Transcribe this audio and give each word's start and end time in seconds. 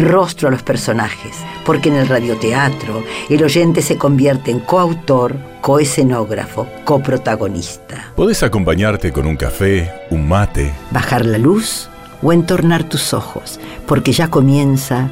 rostro 0.00 0.48
a 0.48 0.50
los 0.50 0.62
personajes, 0.62 1.36
porque 1.64 1.88
en 1.88 1.96
el 1.96 2.08
radioteatro 2.08 3.02
el 3.28 3.42
oyente 3.42 3.82
se 3.82 3.96
convierte 3.96 4.50
en 4.50 4.60
coautor, 4.60 5.36
coescenógrafo, 5.60 6.68
coprotagonista. 6.84 8.12
Podés 8.14 8.42
acompañarte 8.42 9.12
con 9.12 9.26
un 9.26 9.36
café, 9.36 9.90
un 10.10 10.28
mate, 10.28 10.72
Bajar 10.90 11.24
la 11.24 11.38
luz 11.38 11.88
o 12.22 12.32
entornar 12.32 12.84
tus 12.84 13.14
ojos, 13.14 13.58
porque 13.86 14.12
ya 14.12 14.28
comienza 14.28 15.10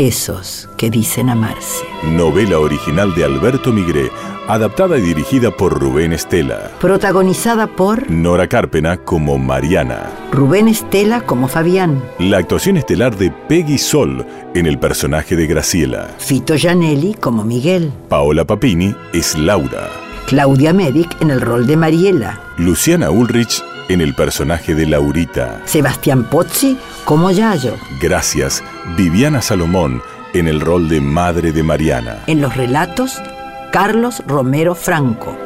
esos 0.00 0.68
que 0.78 0.90
dicen 0.90 1.28
amarse. 1.28 1.84
novela 2.02 2.58
original 2.58 3.14
de 3.14 3.24
Alberto 3.24 3.70
Migré, 3.70 4.10
adaptada 4.48 4.96
y 4.96 5.02
dirigida 5.02 5.50
por 5.50 5.78
Rubén 5.78 6.14
Estela. 6.14 6.70
Protagonizada 6.80 7.66
por 7.66 8.10
Nora 8.10 8.48
Carpena 8.48 8.96
como 8.96 9.36
Mariana. 9.36 10.10
Rubén 10.32 10.68
Estela 10.68 11.20
como 11.20 11.48
Fabián, 11.48 12.02
La 12.18 12.38
actuación 12.38 12.78
estelar 12.78 13.16
de 13.16 13.30
Peggy 13.30 13.76
Sol 13.76 14.26
en 14.54 14.66
el 14.66 14.78
personaje 14.78 15.36
de 15.36 15.46
Graciela. 15.46 16.08
Fito 16.18 16.56
Gianelli 16.56 17.14
como 17.14 17.44
Miguel, 17.44 17.92
Paola 18.08 18.46
Papini 18.46 18.94
es 19.12 19.36
Laura. 19.36 19.90
Claudia 20.26 20.72
Medic 20.72 21.20
en 21.20 21.30
el 21.30 21.40
rol 21.40 21.66
de 21.66 21.76
Mariela, 21.76 22.40
Luciana 22.56 23.10
Ulrich 23.10 23.62
en 23.90 24.00
el 24.00 24.14
personaje 24.14 24.74
de 24.74 24.86
Laurita. 24.86 25.60
Sebastián 25.64 26.22
Pozzi 26.24 26.78
como 27.04 27.30
Yayo, 27.32 27.74
Gracias, 28.00 28.62
Viviana 28.96 29.42
Salomón 29.42 30.00
en 30.32 30.46
el 30.46 30.60
rol 30.60 30.88
de 30.88 31.00
madre 31.00 31.50
de 31.50 31.64
Mariana. 31.64 32.22
en 32.28 32.40
los 32.40 32.56
relatos 32.56 33.20
Carlos 33.72 34.22
Romero 34.28 34.76
Franco. 34.76 35.36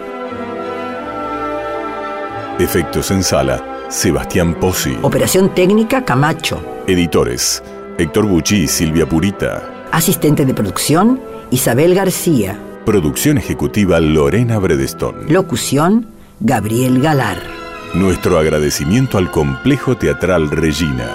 Efectos 2.59 3.11
en 3.11 3.23
sala, 3.23 3.65
Sebastián 3.89 4.55
Pozzi. 4.61 4.97
Operación 5.03 5.55
técnica 5.55 6.05
Camacho. 6.05 6.61
Editores, 6.87 7.63
Héctor 7.99 8.27
Bucci 8.27 8.65
y 8.65 8.69
Silvia 8.69 9.09
Purita. 9.09 9.87
Asistente 9.91 10.45
de 10.45 10.53
producción 10.53 11.19
Isabel 11.51 11.95
García. 11.95 12.59
Producción 12.85 13.39
ejecutiva 13.39 14.01
Lorena 14.01 14.59
Bredestón. 14.59 15.33
Locución 15.33 16.07
Gabriel 16.41 17.01
Galar. 17.01 17.64
Nuestro 17.95 18.41
agradecimiento 18.41 19.19
al 19.19 19.31
Complejo 19.31 19.97
Teatral 19.97 20.51
Regina. 20.51 21.09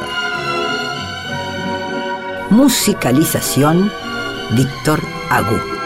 Musicalización 2.50 3.92
Víctor 4.56 5.02
Agú. 5.30 5.79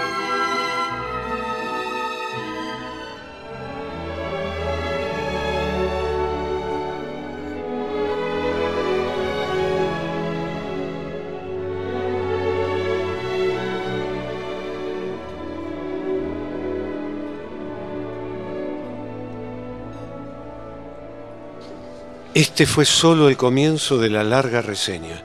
Este 22.35 22.65
fue 22.65 22.83
solo 22.85 23.29
el 23.29 23.37
comienzo 23.37 23.99
de 23.99 24.09
la 24.09 24.23
larga 24.23 24.63
reseña, 24.63 25.23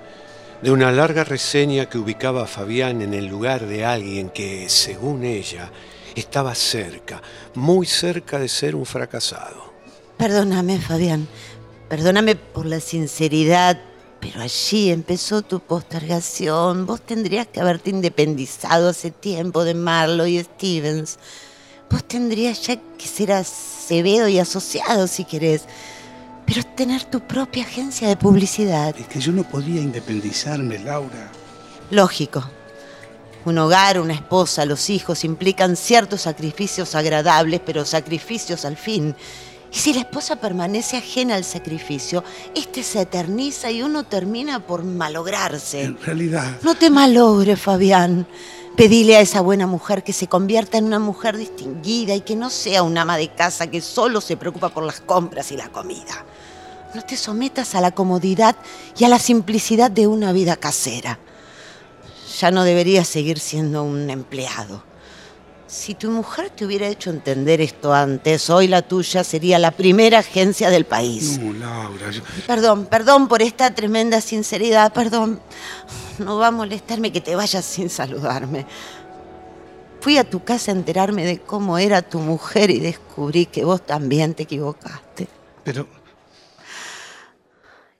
de 0.61 0.71
una 0.71 0.93
larga 0.93 1.25
reseña 1.25 1.89
que 1.89 1.97
ubicaba 1.97 2.43
a 2.43 2.47
Fabián 2.47 3.01
en 3.01 3.15
el 3.15 3.25
lugar 3.25 3.67
de 3.67 3.87
alguien 3.87 4.29
que, 4.29 4.69
según 4.69 5.25
ella, 5.25 5.73
estaba 6.15 6.55
cerca, 6.55 7.23
muy 7.55 7.87
cerca 7.87 8.39
de 8.39 8.49
ser 8.51 8.77
un 8.77 8.85
fracasado. 8.85 9.73
Perdóname, 10.19 10.79
Fabián. 10.79 11.27
Perdóname 11.89 12.37
por 12.37 12.67
la 12.67 12.79
sinceridad, 12.79 13.81
pero 14.21 14.43
allí 14.43 14.91
empezó 14.91 15.41
tu 15.41 15.61
postergación. 15.61 16.85
Vos 16.85 17.01
tendrías 17.01 17.47
que 17.47 17.63
haberte 17.63 17.89
independizado 17.89 18.91
hace 18.91 19.11
tiempo 19.11 19.65
de 19.65 19.73
Marlowe 19.73 20.29
y 20.29 20.45
Stevens. 20.45 21.19
Vos 21.91 22.05
tendrías 22.05 22.61
ya 22.67 22.77
que 22.77 23.07
ser 23.07 23.33
Acevedo 23.33 24.29
y 24.29 24.39
asociado 24.39 25.07
si 25.07 25.25
querés. 25.25 25.63
Pero 26.49 26.65
tener 26.65 27.05
tu 27.05 27.21
propia 27.21 27.63
agencia 27.63 28.09
de 28.09 28.17
publicidad. 28.17 28.97
Es 28.99 29.07
que 29.07 29.21
yo 29.21 29.33
no 29.33 29.45
podía 29.45 29.83
independizarme, 29.83 30.79
Laura. 30.79 31.31
Lógico. 31.91 32.43
Un 33.45 33.59
hogar, 33.59 34.01
una 34.01 34.15
esposa, 34.15 34.65
los 34.65 34.89
hijos 34.89 35.25
implican 35.25 35.77
ciertos 35.77 36.23
sacrificios 36.23 36.95
agradables, 36.95 37.61
pero 37.65 37.85
sacrificios 37.85 38.65
al 38.65 38.79
fin. 38.79 39.15
Y 39.71 39.77
si 39.77 39.93
la 39.93 40.01
esposa 40.01 40.37
permanece 40.37 40.97
ajena 40.97 41.35
al 41.35 41.45
sacrificio, 41.45 42.25
este 42.55 42.83
se 42.83 43.03
eterniza 43.03 43.71
y 43.71 43.83
uno 43.83 44.05
termina 44.05 44.67
por 44.67 44.85
malograrse. 44.85 45.83
En 45.83 46.01
realidad, 46.01 46.57
No 46.63 46.75
te 46.77 46.89
malogres, 46.89 47.61
Fabián. 47.61 48.27
Pedile 48.75 49.17
a 49.17 49.21
esa 49.21 49.43
buena 49.43 49.67
mujer 49.67 50.03
que 50.03 50.13
se 50.15 50.29
convierta 50.29 50.79
en 50.79 50.85
una 50.85 50.99
mujer 50.99 51.37
distinguida 51.37 52.15
y 52.15 52.23
que 52.23 52.37
no 52.37 52.49
sea 52.49 52.83
una 52.83 53.03
ama 53.03 53.19
de 53.19 53.29
casa 53.29 53.67
que 53.67 53.83
solo 53.83 54.23
se 54.23 54.39
preocupa 54.39 54.71
por 54.71 54.85
las 54.85 55.01
compras 55.01 55.53
y 55.53 55.57
la 55.57 55.69
comida. 55.69 56.25
No 56.94 57.03
te 57.03 57.16
sometas 57.16 57.75
a 57.75 57.81
la 57.81 57.91
comodidad 57.93 58.56
y 58.99 59.04
a 59.04 59.09
la 59.09 59.19
simplicidad 59.19 59.91
de 59.91 60.06
una 60.06 60.32
vida 60.32 60.56
casera. 60.56 61.19
Ya 62.41 62.50
no 62.50 62.65
deberías 62.65 63.06
seguir 63.09 63.38
siendo 63.38 63.82
un 63.82 64.09
empleado. 64.10 64.82
Si 65.66 65.94
tu 65.94 66.10
mujer 66.10 66.49
te 66.49 66.65
hubiera 66.65 66.87
hecho 66.88 67.10
entender 67.10 67.60
esto 67.60 67.93
antes, 67.93 68.49
hoy 68.49 68.69
la 68.69 68.81
tuya 68.81 69.22
sería 69.22 69.59
la 69.59 69.71
primera 69.71 70.21
agencia 70.21 70.71
del 70.71 70.87
país. 70.87 71.38
no, 71.38 71.53
Laura, 71.53 72.10
yo- 72.10 72.22
Perdón, 72.47 72.87
perdón 72.87 73.28
por 73.28 73.43
esta 73.43 73.75
tremenda 73.75 74.22
sinceridad, 74.22 74.93
perdón. 74.94 75.41
No 76.19 76.38
va 76.38 76.47
a 76.47 76.50
molestarme 76.53 77.12
que 77.12 77.20
te 77.20 77.37
vayas 77.37 77.65
sin 77.66 77.91
saludarme. 77.91 78.65
Fui 80.00 80.16
a 80.16 80.25
tu 80.28 80.43
casa 80.43 80.70
a 80.70 80.75
enterarme 80.75 81.26
de 81.26 81.38
cómo 81.41 81.76
era 81.76 82.00
tu 82.00 82.19
mujer 82.19 82.70
y 82.70 82.81
descubrí 82.81 83.44
que 83.44 83.65
vos 83.65 83.84
también 83.84 84.32
te 84.34 84.44
equivocaste. 84.44 85.28
pero 85.65 85.87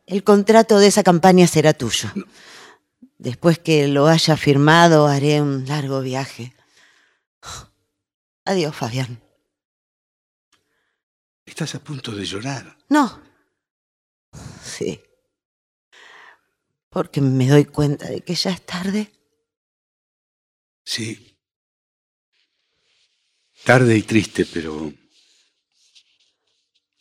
El 0.09 0.25
contrato 0.25 0.79
de 0.79 0.87
esa 0.87 1.03
campaña 1.03 1.47
será 1.47 1.75
tuyo. 1.75 2.09
Después 3.19 3.59
que 3.59 3.89
lo 3.89 4.07
haya 4.07 4.39
firmado, 4.39 5.07
haré 5.07 5.43
un 5.43 5.67
largo 5.67 6.01
viaje. 6.01 6.55
Adiós, 8.47 8.75
Fabián. 8.75 9.21
estás 11.45 11.75
a 11.75 11.85
punto 11.85 12.13
de 12.13 12.25
llorar. 12.25 12.79
No. 12.89 13.21
Sí. 14.65 14.99
Porque 16.89 17.21
me 17.21 17.47
doy 17.47 17.67
cuenta 17.67 18.09
de 18.09 18.23
que 18.23 18.35
ya 18.35 18.53
es 18.53 18.65
tarde. 18.65 19.13
Sí. 20.85 21.37
Tarde 23.63 23.95
y 23.95 24.03
triste, 24.05 24.47
pero 24.47 24.91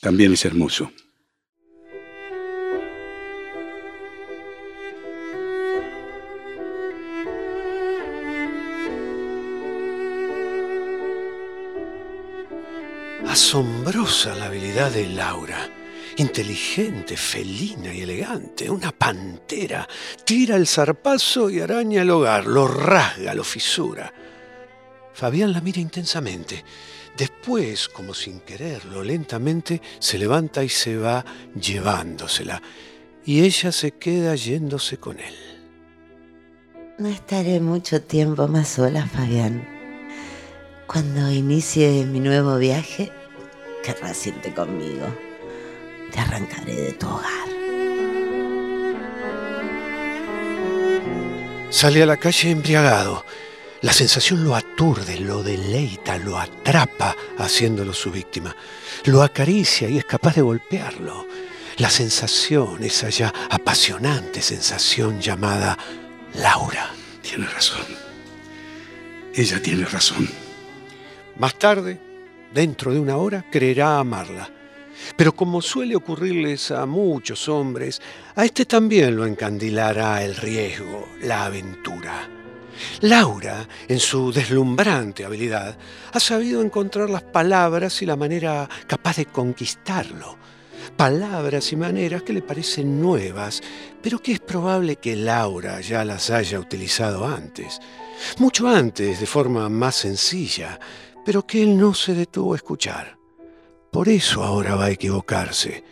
también 0.01 0.33
es 0.33 0.43
hermoso. 0.43 0.91
Asombrosa 13.37 14.33
la 14.33 14.45
habilidad 14.45 14.89
de 14.89 15.09
Laura. 15.09 15.69
Inteligente, 16.15 17.15
felina 17.15 17.93
y 17.93 18.01
elegante, 18.01 18.67
una 18.67 18.91
pantera. 18.91 19.87
Tira 20.25 20.55
el 20.55 20.65
zarpazo 20.65 21.47
y 21.47 21.59
araña 21.59 22.01
el 22.01 22.09
hogar, 22.09 22.47
lo 22.47 22.67
rasga, 22.67 23.35
lo 23.35 23.43
fisura. 23.43 24.11
Fabián 25.13 25.53
la 25.53 25.61
mira 25.61 25.79
intensamente. 25.79 26.65
Después, 27.15 27.89
como 27.89 28.15
sin 28.15 28.39
quererlo, 28.39 29.03
lentamente 29.03 29.83
se 29.99 30.17
levanta 30.17 30.63
y 30.63 30.69
se 30.69 30.97
va 30.97 31.23
llevándosela. 31.53 32.59
Y 33.23 33.43
ella 33.43 33.71
se 33.71 33.91
queda 33.91 34.33
yéndose 34.33 34.97
con 34.97 35.19
él. 35.19 35.35
No 36.97 37.07
estaré 37.07 37.59
mucho 37.59 38.01
tiempo 38.01 38.47
más 38.47 38.67
sola, 38.67 39.05
Fabián. 39.05 39.77
Cuando 40.87 41.31
inicie 41.31 42.03
mi 42.05 42.19
nuevo 42.19 42.57
viaje, 42.57 43.11
querrás 43.87 44.27
irte 44.27 44.53
conmigo. 44.53 45.07
Te 46.11 46.19
arrancaré 46.19 46.75
de 46.75 46.91
tu 46.93 47.07
hogar. 47.07 47.47
Sale 51.69 52.03
a 52.03 52.05
la 52.05 52.17
calle 52.17 52.51
embriagado. 52.51 53.23
La 53.81 53.93
sensación 53.93 54.43
lo 54.43 54.55
aturde, 54.55 55.19
lo 55.19 55.41
deleita, 55.41 56.17
lo 56.17 56.37
atrapa 56.37 57.15
haciéndolo 57.37 57.93
su 57.93 58.11
víctima. 58.11 58.53
Lo 59.05 59.23
acaricia 59.23 59.87
y 59.87 59.97
es 59.97 60.05
capaz 60.05 60.35
de 60.35 60.41
golpearlo. 60.41 61.25
La 61.77 61.89
sensación, 61.89 62.83
esa 62.83 63.07
ya 63.09 63.33
apasionante 63.49 64.41
sensación 64.41 65.21
llamada 65.21 65.77
Laura. 66.33 66.91
Tiene 67.21 67.47
razón. 67.47 67.85
Ella 69.33 69.61
tiene 69.61 69.85
razón. 69.85 70.27
Más 71.37 71.57
tarde, 71.57 72.06
dentro 72.57 72.91
de 72.91 72.99
una 72.99 73.17
hora, 73.17 73.45
creerá 73.51 73.99
amarla. 73.99 74.49
Pero 75.15 75.35
como 75.35 75.61
suele 75.61 75.95
ocurrirles 75.95 76.71
a 76.71 76.87
muchos 76.87 77.47
hombres, 77.47 78.01
a 78.35 78.45
este 78.45 78.65
también 78.65 79.15
lo 79.15 79.27
encandilará 79.27 80.23
el 80.23 80.35
riesgo, 80.35 81.07
la 81.21 81.45
aventura. 81.45 82.27
Laura, 83.01 83.67
en 83.87 83.99
su 83.99 84.31
deslumbrante 84.31 85.23
habilidad, 85.23 85.77
ha 86.11 86.19
sabido 86.19 86.63
encontrar 86.63 87.11
las 87.11 87.21
palabras 87.21 88.01
y 88.01 88.07
la 88.07 88.15
manera 88.15 88.67
capaz 88.87 89.17
de 89.17 89.27
conquistarlo. 89.27 90.35
Palabras 90.95 91.71
y 91.71 91.75
maneras 91.75 92.23
que 92.23 92.33
le 92.33 92.41
parecen 92.41 92.99
nuevas, 92.99 93.61
pero 94.01 94.17
que 94.19 94.31
es 94.31 94.39
probable 94.39 94.95
que 94.95 95.15
Laura 95.15 95.79
ya 95.79 96.03
las 96.03 96.31
haya 96.31 96.59
utilizado 96.59 97.27
antes. 97.27 97.79
Mucho 98.39 98.67
antes, 98.67 99.19
de 99.19 99.27
forma 99.27 99.69
más 99.69 99.95
sencilla, 99.95 100.79
pero 101.27 101.45
que 101.45 101.61
él 101.61 101.77
no 101.77 101.93
se 101.93 102.13
detuvo 102.13 102.53
a 102.53 102.55
escuchar. 102.55 103.17
Por 103.91 104.07
eso 104.07 104.45
ahora 104.45 104.75
va 104.75 104.85
a 104.85 104.91
equivocarse. 104.91 105.83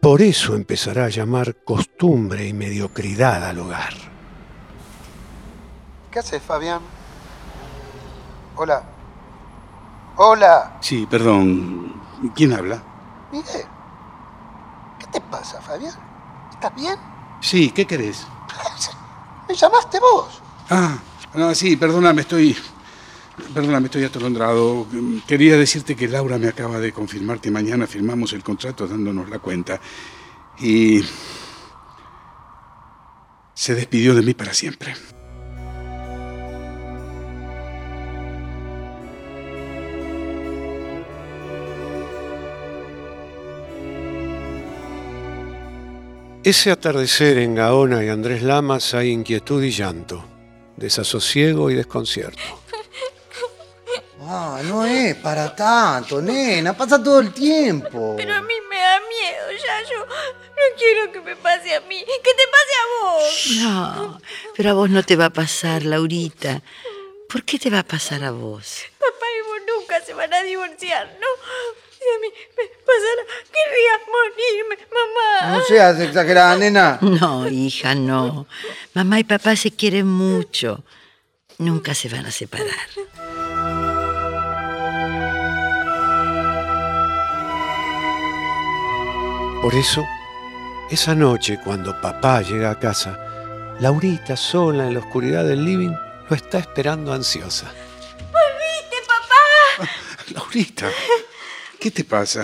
Por 0.00 0.22
eso 0.22 0.54
empezará 0.54 1.06
a 1.06 1.08
llamar 1.08 1.64
costumbre 1.64 2.46
y 2.46 2.52
mediocridad 2.52 3.42
al 3.48 3.58
hogar. 3.58 3.92
¿Qué 6.12 6.20
haces, 6.20 6.40
Fabián? 6.40 6.82
Hola. 8.54 8.84
Hola. 10.14 10.78
Sí, 10.80 11.04
perdón. 11.10 12.00
¿Quién 12.36 12.52
habla? 12.52 12.80
Miguel. 13.32 13.66
¿Qué 15.00 15.06
te 15.08 15.20
pasa, 15.20 15.60
Fabián? 15.60 15.94
¿Estás 16.52 16.72
bien? 16.76 16.96
Sí, 17.40 17.72
¿qué 17.72 17.88
querés? 17.88 18.24
Me 19.48 19.54
llamaste 19.56 19.98
vos. 19.98 20.40
Ah, 20.70 20.96
no, 21.34 21.52
sí, 21.56 21.76
perdóname, 21.76 22.20
estoy. 22.20 22.56
Perdóname, 23.54 23.86
estoy 23.86 24.04
atolondrado. 24.04 24.86
Quería 25.26 25.56
decirte 25.56 25.96
que 25.96 26.08
Laura 26.08 26.38
me 26.38 26.48
acaba 26.48 26.78
de 26.78 26.92
confirmar 26.92 27.40
que 27.40 27.50
mañana 27.50 27.86
firmamos 27.86 28.32
el 28.32 28.42
contrato 28.42 28.86
dándonos 28.86 29.28
la 29.28 29.38
cuenta. 29.38 29.80
Y. 30.60 31.02
se 33.54 33.74
despidió 33.74 34.14
de 34.14 34.22
mí 34.22 34.34
para 34.34 34.54
siempre. 34.54 34.94
Ese 46.42 46.70
atardecer 46.70 47.36
en 47.36 47.54
Gaona 47.54 48.02
y 48.02 48.08
Andrés 48.08 48.42
Lamas 48.42 48.94
hay 48.94 49.10
inquietud 49.10 49.62
y 49.62 49.70
llanto, 49.70 50.24
desasosiego 50.78 51.70
y 51.70 51.74
desconcierto. 51.74 52.59
Ah, 54.32 54.60
no 54.62 54.86
es 54.86 55.16
para 55.16 55.56
tanto, 55.56 56.22
nena, 56.22 56.72
pasa 56.76 57.02
todo 57.02 57.18
el 57.18 57.32
tiempo. 57.32 58.14
Pero 58.16 58.32
a 58.32 58.40
mí 58.40 58.54
me 58.70 58.76
da 58.76 59.00
miedo, 59.00 59.60
ya 59.60 59.90
yo 59.90 60.06
no 60.06 60.76
quiero 60.78 61.10
que 61.10 61.20
me 61.20 61.34
pase 61.34 61.74
a 61.74 61.80
mí, 61.80 61.98
que 61.98 62.34
te 62.34 62.46
pase 62.54 62.74
a 62.78 62.86
vos. 63.02 63.46
No, 63.58 64.20
pero 64.56 64.70
a 64.70 64.74
vos 64.74 64.88
no 64.88 65.02
te 65.02 65.16
va 65.16 65.24
a 65.24 65.30
pasar, 65.30 65.82
Laurita. 65.82 66.62
¿Por 67.28 67.42
qué 67.42 67.58
te 67.58 67.70
va 67.70 67.80
a 67.80 67.82
pasar 67.82 68.22
a 68.22 68.30
vos? 68.30 68.82
Papá 69.00 69.26
y 69.36 69.48
vos 69.48 69.60
nunca 69.76 70.00
se 70.00 70.14
van 70.14 70.32
a 70.32 70.42
divorciar, 70.44 71.08
¿no? 71.20 71.26
Si 71.90 72.04
a 72.04 72.18
mí 72.20 72.28
me 72.56 72.64
pasara, 72.86 73.22
querría 73.50 73.94
morirme, 74.14 74.78
mamá. 74.94 75.58
No 75.58 75.64
seas 75.64 75.98
exagerada, 75.98 76.56
nena. 76.56 76.98
No, 77.02 77.48
hija, 77.48 77.96
no. 77.96 78.46
Mamá 78.94 79.18
y 79.18 79.24
papá 79.24 79.56
se 79.56 79.72
quieren 79.72 80.06
mucho. 80.06 80.84
Nunca 81.58 81.94
se 81.96 82.08
van 82.08 82.26
a 82.26 82.30
separar. 82.30 82.88
Por 89.62 89.74
eso, 89.74 90.08
esa 90.90 91.14
noche 91.14 91.58
cuando 91.62 92.00
papá 92.00 92.40
llega 92.40 92.70
a 92.70 92.78
casa, 92.78 93.76
Laurita, 93.78 94.34
sola 94.34 94.86
en 94.86 94.94
la 94.94 95.00
oscuridad 95.00 95.44
del 95.44 95.62
living, 95.62 95.94
lo 96.30 96.34
está 96.34 96.58
esperando 96.58 97.12
ansiosa. 97.12 97.70
¿Volviste, 98.32 98.96
papá? 99.06 99.90
Laurita, 100.34 100.90
¿qué 101.78 101.90
te 101.90 102.04
pasa? 102.04 102.42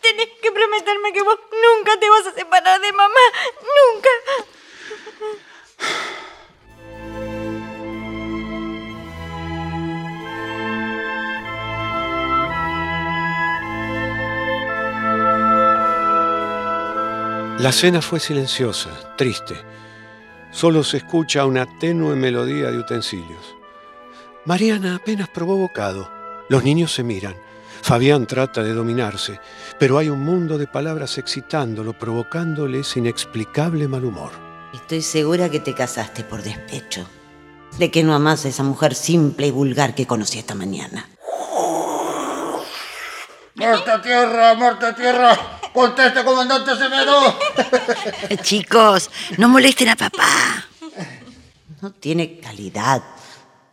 Tenés 0.00 0.28
que 0.40 0.50
prometerme 0.50 1.12
que 1.12 1.22
vos 1.22 1.38
nunca 1.50 2.00
te 2.00 2.08
vas 2.08 2.26
a 2.26 2.32
separar 2.32 2.80
de 2.80 2.92
mamá. 2.92 3.20
Nunca. 3.60 4.08
La 17.64 17.72
cena 17.72 18.02
fue 18.02 18.20
silenciosa, 18.20 18.90
triste. 19.16 19.54
Solo 20.50 20.84
se 20.84 20.98
escucha 20.98 21.46
una 21.46 21.66
tenue 21.78 22.14
melodía 22.14 22.70
de 22.70 22.76
utensilios. 22.76 23.56
Mariana 24.44 24.96
apenas 24.96 25.30
probó 25.30 25.56
bocado. 25.56 26.10
Los 26.50 26.62
niños 26.62 26.92
se 26.92 27.02
miran. 27.02 27.34
Fabián 27.80 28.26
trata 28.26 28.62
de 28.62 28.74
dominarse, 28.74 29.40
pero 29.78 29.96
hay 29.96 30.10
un 30.10 30.22
mundo 30.22 30.58
de 30.58 30.66
palabras 30.66 31.16
excitándolo, 31.16 31.98
provocándole 31.98 32.80
ese 32.80 32.98
inexplicable 32.98 33.88
mal 33.88 34.04
humor. 34.04 34.32
Estoy 34.74 35.00
segura 35.00 35.48
que 35.48 35.60
te 35.60 35.74
casaste 35.74 36.22
por 36.22 36.42
despecho. 36.42 37.06
De 37.78 37.90
que 37.90 38.04
no 38.04 38.14
amás 38.14 38.44
a 38.44 38.48
esa 38.48 38.62
mujer 38.62 38.94
simple 38.94 39.46
y 39.46 39.50
vulgar 39.50 39.94
que 39.94 40.06
conocí 40.06 40.38
esta 40.38 40.54
mañana. 40.54 41.08
¡Muerta 43.54 44.02
tierra, 44.02 44.52
muerta 44.52 44.94
tierra! 44.94 45.53
¡Conteste, 45.74 46.24
comandante 46.24 46.70
Acevedo! 46.70 47.36
Chicos, 48.42 49.10
no 49.38 49.48
molesten 49.48 49.88
a 49.88 49.96
papá. 49.96 50.68
No 51.82 51.90
tiene 51.90 52.38
calidad, 52.38 53.02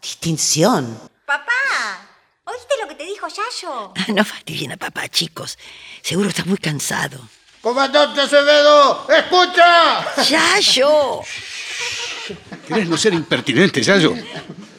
distinción. 0.01 1.00
Papá, 1.27 2.10
¿oíste 2.43 2.74
lo 2.81 2.88
que 2.89 2.96
te 2.96 3.05
dijo 3.05 3.27
Yayo? 3.27 3.93
No 4.15 4.25
fastidien 4.25 4.72
a 4.72 4.77
papá, 4.77 5.08
chicos. 5.08 5.60
Seguro 6.01 6.29
está 6.29 6.43
muy 6.43 6.58
cansado. 6.58 7.20
¡Comandante 7.62 8.22
Acevedo! 8.22 9.08
¡Escucha! 9.08 10.24
¡Yayo! 10.24 11.22
¿Querés 12.67 12.89
no 12.89 12.98
ser 12.98 13.13
impertinente, 13.13 13.84
Yayo? 13.84 14.15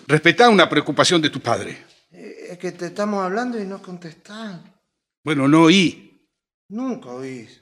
Respetá 0.09 0.49
una 0.49 0.69
preocupación 0.69 1.23
de 1.23 1.31
tu 1.31 1.41
padre. 1.41 1.87
Es 2.11 2.59
que 2.59 2.73
te 2.73 2.87
estamos 2.87 3.25
hablando 3.25 3.61
y 3.61 3.65
no 3.65 3.81
contestás. 3.81 4.59
Bueno, 5.23 5.47
no 5.47 5.63
oí. 5.63 6.12
Nunca 6.73 7.11
oís. 7.11 7.61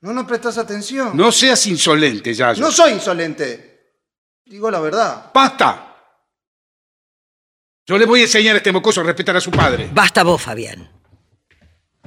No 0.00 0.14
nos 0.14 0.24
prestas 0.24 0.56
atención. 0.56 1.14
No 1.14 1.30
seas 1.30 1.66
insolente, 1.66 2.32
Yayo. 2.32 2.62
No 2.62 2.72
soy 2.72 2.92
insolente. 2.92 3.98
Digo 4.46 4.70
la 4.70 4.80
verdad. 4.80 5.30
¡Basta! 5.34 5.94
Yo 7.86 7.98
le 7.98 8.06
voy 8.06 8.20
a 8.20 8.24
enseñar 8.24 8.54
a 8.54 8.58
este 8.58 8.72
mocoso 8.72 9.02
a 9.02 9.04
respetar 9.04 9.36
a 9.36 9.40
su 9.40 9.50
padre. 9.50 9.90
Basta 9.92 10.22
vos, 10.22 10.40
Fabián. 10.40 10.90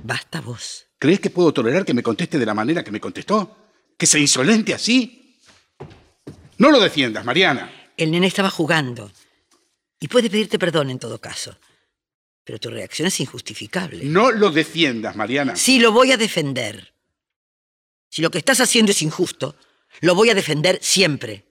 Basta 0.01 0.41
vos. 0.41 0.88
¿Crees 0.98 1.20
que 1.20 1.29
puedo 1.29 1.53
tolerar 1.53 1.86
que 1.86 1.94
me 1.94 2.01
conteste 2.01 2.39
de 2.39 2.46
la 2.48 2.55
manera 2.55 2.84
que 2.84 2.91
me 2.91 3.00
contestó? 3.00 3.74
¿Que 3.96 4.08
sea 4.08 4.20
insolente 4.20 4.74
así? 4.74 5.39
No 6.58 6.72
lo 6.72 6.79
defiendas, 6.79 7.24
Mariana. 7.24 7.72
El 7.96 8.10
nene 8.10 8.25
estaba 8.25 8.50
jugando. 8.50 9.12
Y 10.00 10.08
puede 10.08 10.32
pedirte 10.32 10.58
perdón 10.58 10.89
en 10.89 10.98
todo 10.98 11.22
caso. 11.22 11.55
Pero 12.46 12.60
tu 12.60 12.70
reacción 12.70 13.08
es 13.08 13.20
injustificable. 13.20 14.06
No 14.06 14.32
lo 14.32 14.52
defiendas, 14.52 15.16
Mariana. 15.16 15.56
Sí, 15.56 15.80
lo 15.80 15.92
voy 15.92 16.12
a 16.12 16.18
defender. 16.18 16.94
Si 18.08 18.22
lo 18.22 18.30
que 18.30 18.38
estás 18.38 18.62
haciendo 18.62 18.92
es 18.92 19.02
injusto, 19.02 19.56
lo 20.02 20.14
voy 20.14 20.30
a 20.30 20.36
defender 20.36 20.78
siempre. 20.82 21.44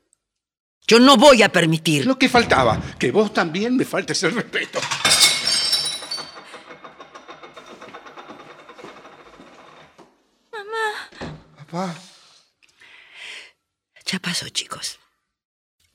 Yo 0.86 1.00
no 1.00 1.16
voy 1.16 1.42
a 1.42 1.48
permitir. 1.48 2.06
Lo 2.06 2.18
que 2.18 2.28
faltaba, 2.28 2.80
que 2.98 3.10
vos 3.10 3.34
también 3.34 3.76
me 3.76 3.84
faltes 3.84 4.22
el 4.22 4.34
respeto. 4.34 4.78
Papá. 11.56 11.94
Ya 14.06 14.18
pasó, 14.20 14.48
chicos. 14.50 15.00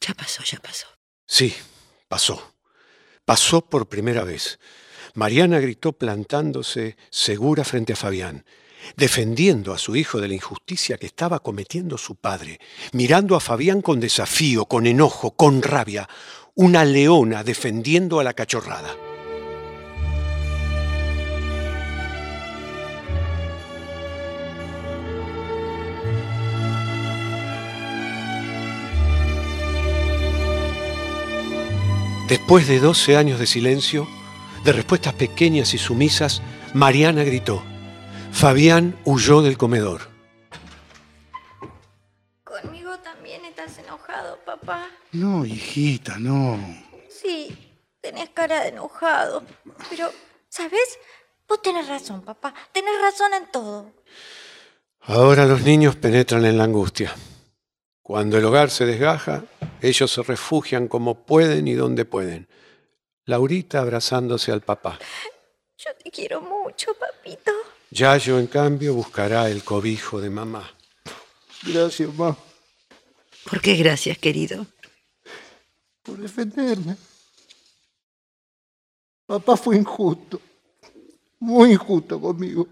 Ya 0.01 0.13
pasó, 0.13 0.43
ya 0.43 0.59
pasó. 0.59 0.87
Sí, 1.25 1.55
pasó. 2.07 2.55
Pasó 3.23 3.61
por 3.61 3.87
primera 3.87 4.23
vez. 4.23 4.59
Mariana 5.15 5.59
gritó 5.59 5.93
plantándose 5.93 6.97
segura 7.09 7.63
frente 7.63 7.93
a 7.93 7.95
Fabián, 7.95 8.45
defendiendo 8.95 9.73
a 9.73 9.77
su 9.77 9.95
hijo 9.95 10.19
de 10.21 10.27
la 10.27 10.33
injusticia 10.35 10.97
que 10.97 11.07
estaba 11.07 11.39
cometiendo 11.39 11.97
su 11.97 12.15
padre, 12.15 12.59
mirando 12.93 13.35
a 13.35 13.39
Fabián 13.39 13.81
con 13.81 13.99
desafío, 13.99 14.65
con 14.65 14.87
enojo, 14.87 15.31
con 15.31 15.61
rabia. 15.61 16.07
una 16.55 16.83
leona 16.83 17.43
defendiendo 17.43 18.19
a 18.19 18.23
la 18.23 18.33
cachorrada. 18.33 18.93
Después 32.27 32.67
de 32.67 32.79
12 32.79 33.17
años 33.17 33.39
de 33.39 33.47
silencio, 33.47 34.07
de 34.69 34.73
respuestas 34.73 35.15
pequeñas 35.15 35.73
y 35.73 35.79
sumisas, 35.79 36.43
Mariana 36.75 37.23
gritó. 37.23 37.63
Fabián 38.31 38.95
huyó 39.03 39.41
del 39.41 39.57
comedor. 39.57 40.01
Conmigo 42.43 42.95
también 42.99 43.43
estás 43.45 43.79
enojado, 43.79 44.37
papá. 44.45 44.87
No, 45.11 45.43
hijita, 45.43 46.19
no. 46.19 46.59
Sí, 47.09 47.73
tenés 47.99 48.29
cara 48.29 48.61
de 48.61 48.69
enojado. 48.69 49.43
Pero, 49.89 50.11
¿sabes? 50.49 50.99
Vos 51.47 51.63
tenés 51.63 51.87
razón, 51.87 52.21
papá. 52.21 52.53
Tenés 52.71 52.93
razón 53.01 53.33
en 53.33 53.51
todo. 53.51 53.91
Ahora 55.01 55.45
los 55.45 55.63
niños 55.63 55.95
penetran 55.95 56.45
en 56.45 56.59
la 56.59 56.65
angustia. 56.65 57.15
Cuando 58.03 58.37
el 58.37 58.45
hogar 58.45 58.69
se 58.69 58.85
desgaja, 58.85 59.45
ellos 59.81 60.11
se 60.11 60.21
refugian 60.21 60.87
como 60.87 61.25
pueden 61.25 61.67
y 61.67 61.73
donde 61.73 62.05
pueden. 62.05 62.47
Laurita 63.29 63.81
abrazándose 63.81 64.51
al 64.51 64.61
papá. 64.61 64.97
Yo 65.77 65.91
te 66.03 66.09
quiero 66.09 66.41
mucho, 66.41 66.95
papito. 66.95 67.51
Yayo, 67.91 68.39
en 68.39 68.47
cambio, 68.47 68.95
buscará 68.95 69.47
el 69.51 69.63
cobijo 69.63 70.19
de 70.19 70.31
mamá. 70.31 70.67
Gracias, 71.61 72.11
mamá, 72.15 72.35
¿Por 73.47 73.61
qué 73.61 73.75
gracias, 73.75 74.17
querido? 74.17 74.65
por 76.01 76.17
defenderme. 76.17 76.97
Papá 79.27 79.55
fue 79.55 79.77
injusto. 79.77 80.41
Muy 81.39 81.73
injusto 81.73 82.19
conmigo. 82.19 82.67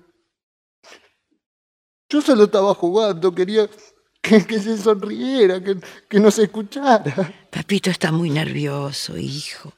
Yo 2.10 2.20
solo 2.20 2.46
estaba 2.46 2.74
jugando, 2.74 3.34
quería 3.36 3.70
que, 4.24 4.44
que 4.44 4.60
se 4.60 4.76
sonriera, 4.76 5.64
que, 5.64 5.78
que 6.10 6.20
nos 6.20 6.40
escuchara. 6.40 7.32
Papito 7.52 7.92
está 7.92 8.12
muy 8.12 8.32
nervioso, 8.32 9.16
hijo. 9.18 9.74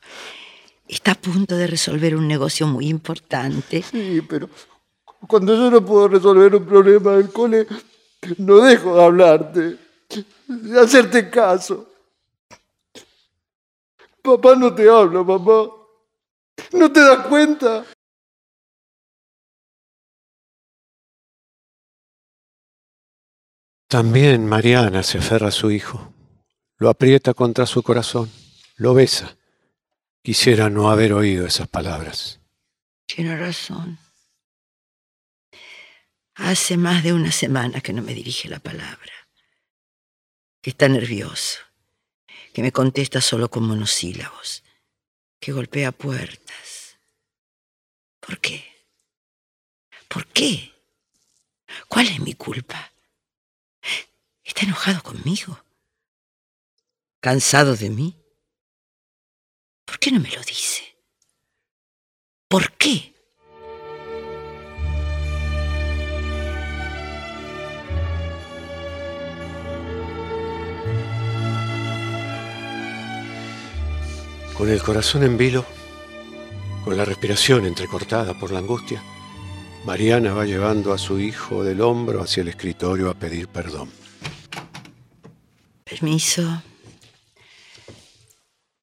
Está 0.90 1.12
a 1.12 1.16
punto 1.16 1.56
de 1.56 1.68
resolver 1.68 2.16
un 2.16 2.28
negocio 2.28 2.66
muy 2.66 2.88
importante. 2.88 3.84
Sí, 3.84 4.24
pero 4.28 4.50
cuando 5.28 5.56
yo 5.56 5.70
no 5.70 5.86
puedo 5.86 6.08
resolver 6.08 6.56
un 6.56 6.66
problema 6.66 7.12
del 7.12 7.32
cole, 7.32 7.68
no 8.40 8.58
dejo 8.58 8.96
de 8.96 9.04
hablarte, 9.04 9.78
de 10.48 10.80
hacerte 10.80 11.30
caso. 11.30 11.94
Papá 14.24 14.56
no 14.56 14.74
te 14.74 14.90
habla, 14.90 15.22
mamá. 15.22 15.70
¿No 16.74 16.92
te 16.92 17.02
das 17.02 17.28
cuenta? 17.28 17.86
También 23.88 24.48
Mariana 24.48 25.04
se 25.04 25.20
aferra 25.20 25.50
a 25.50 25.52
su 25.52 25.70
hijo. 25.70 26.12
Lo 26.80 26.90
aprieta 26.90 27.36
contra 27.36 27.68
su 27.68 27.84
corazón. 27.84 28.28
Lo 28.78 28.96
besa. 28.96 29.39
Quisiera 30.22 30.70
no 30.70 30.92
haber 30.92 31.14
oído 31.14 31.46
esas 31.46 31.68
palabras. 31.68 32.40
Tiene 33.06 33.38
razón. 33.38 33.98
Hace 36.36 36.78
más 36.78 37.04
de 37.04 37.14
una 37.14 37.32
semana 37.32 37.82
que 37.82 37.94
no 37.94 38.02
me 38.02 38.14
dirige 38.14 38.50
la 38.50 38.60
palabra. 38.60 39.14
Que 40.62 40.72
está 40.72 40.90
nervioso. 40.90 41.60
Que 42.54 42.62
me 42.62 42.72
contesta 42.72 43.22
solo 43.22 43.50
con 43.50 43.64
monosílabos. 43.64 44.64
Que 45.40 45.54
golpea 45.54 45.92
puertas. 45.92 46.98
¿Por 48.20 48.40
qué? 48.40 48.66
¿Por 50.10 50.28
qué? 50.28 50.74
¿Cuál 51.88 52.08
es 52.08 52.20
mi 52.20 52.34
culpa? 52.34 52.92
¿Está 54.44 54.64
enojado 54.64 55.02
conmigo? 55.02 55.64
¿Cansado 57.22 57.76
de 57.76 57.90
mí? 57.90 58.19
¿Por 59.90 59.98
qué 59.98 60.12
no 60.12 60.20
me 60.20 60.30
lo 60.30 60.42
dice? 60.44 60.84
¿Por 62.48 62.74
qué? 62.74 63.12
Con 74.56 74.70
el 74.70 74.80
corazón 74.84 75.24
en 75.24 75.38
vilo, 75.40 75.66
con 76.86 76.96
la 76.96 77.04
respiración 77.04 77.66
entrecortada 77.66 78.36
por 78.36 78.52
la 78.52 78.60
angustia, 78.60 79.02
Mariana 79.86 80.36
va 80.36 80.46
llevando 80.46 80.94
a 80.94 81.00
su 81.00 81.20
hijo 81.20 81.64
del 81.64 81.82
hombro 81.82 82.22
hacia 82.22 82.42
el 82.42 82.50
escritorio 82.50 83.10
a 83.10 83.16
pedir 83.16 83.48
perdón. 83.48 83.90
Permiso. 85.84 86.62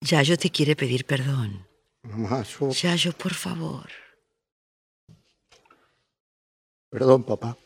Yayo 0.06 0.36
te 0.36 0.50
quiere 0.50 0.76
pedir 0.76 1.04
perdón. 1.04 1.66
Mamá, 2.02 2.44
yo... 2.44 2.70
Yayo, 2.70 3.12
por 3.12 3.34
favor. 3.34 3.90
Perdón, 6.88 7.24
papá. 7.24 7.58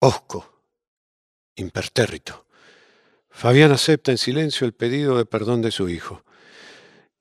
Osco, 0.00 0.62
impertérrito. 1.56 2.44
Fabián 3.30 3.72
acepta 3.72 4.10
en 4.10 4.18
silencio 4.18 4.66
el 4.66 4.74
pedido 4.74 5.16
de 5.16 5.24
perdón 5.24 5.62
de 5.62 5.70
su 5.70 5.88
hijo. 5.88 6.22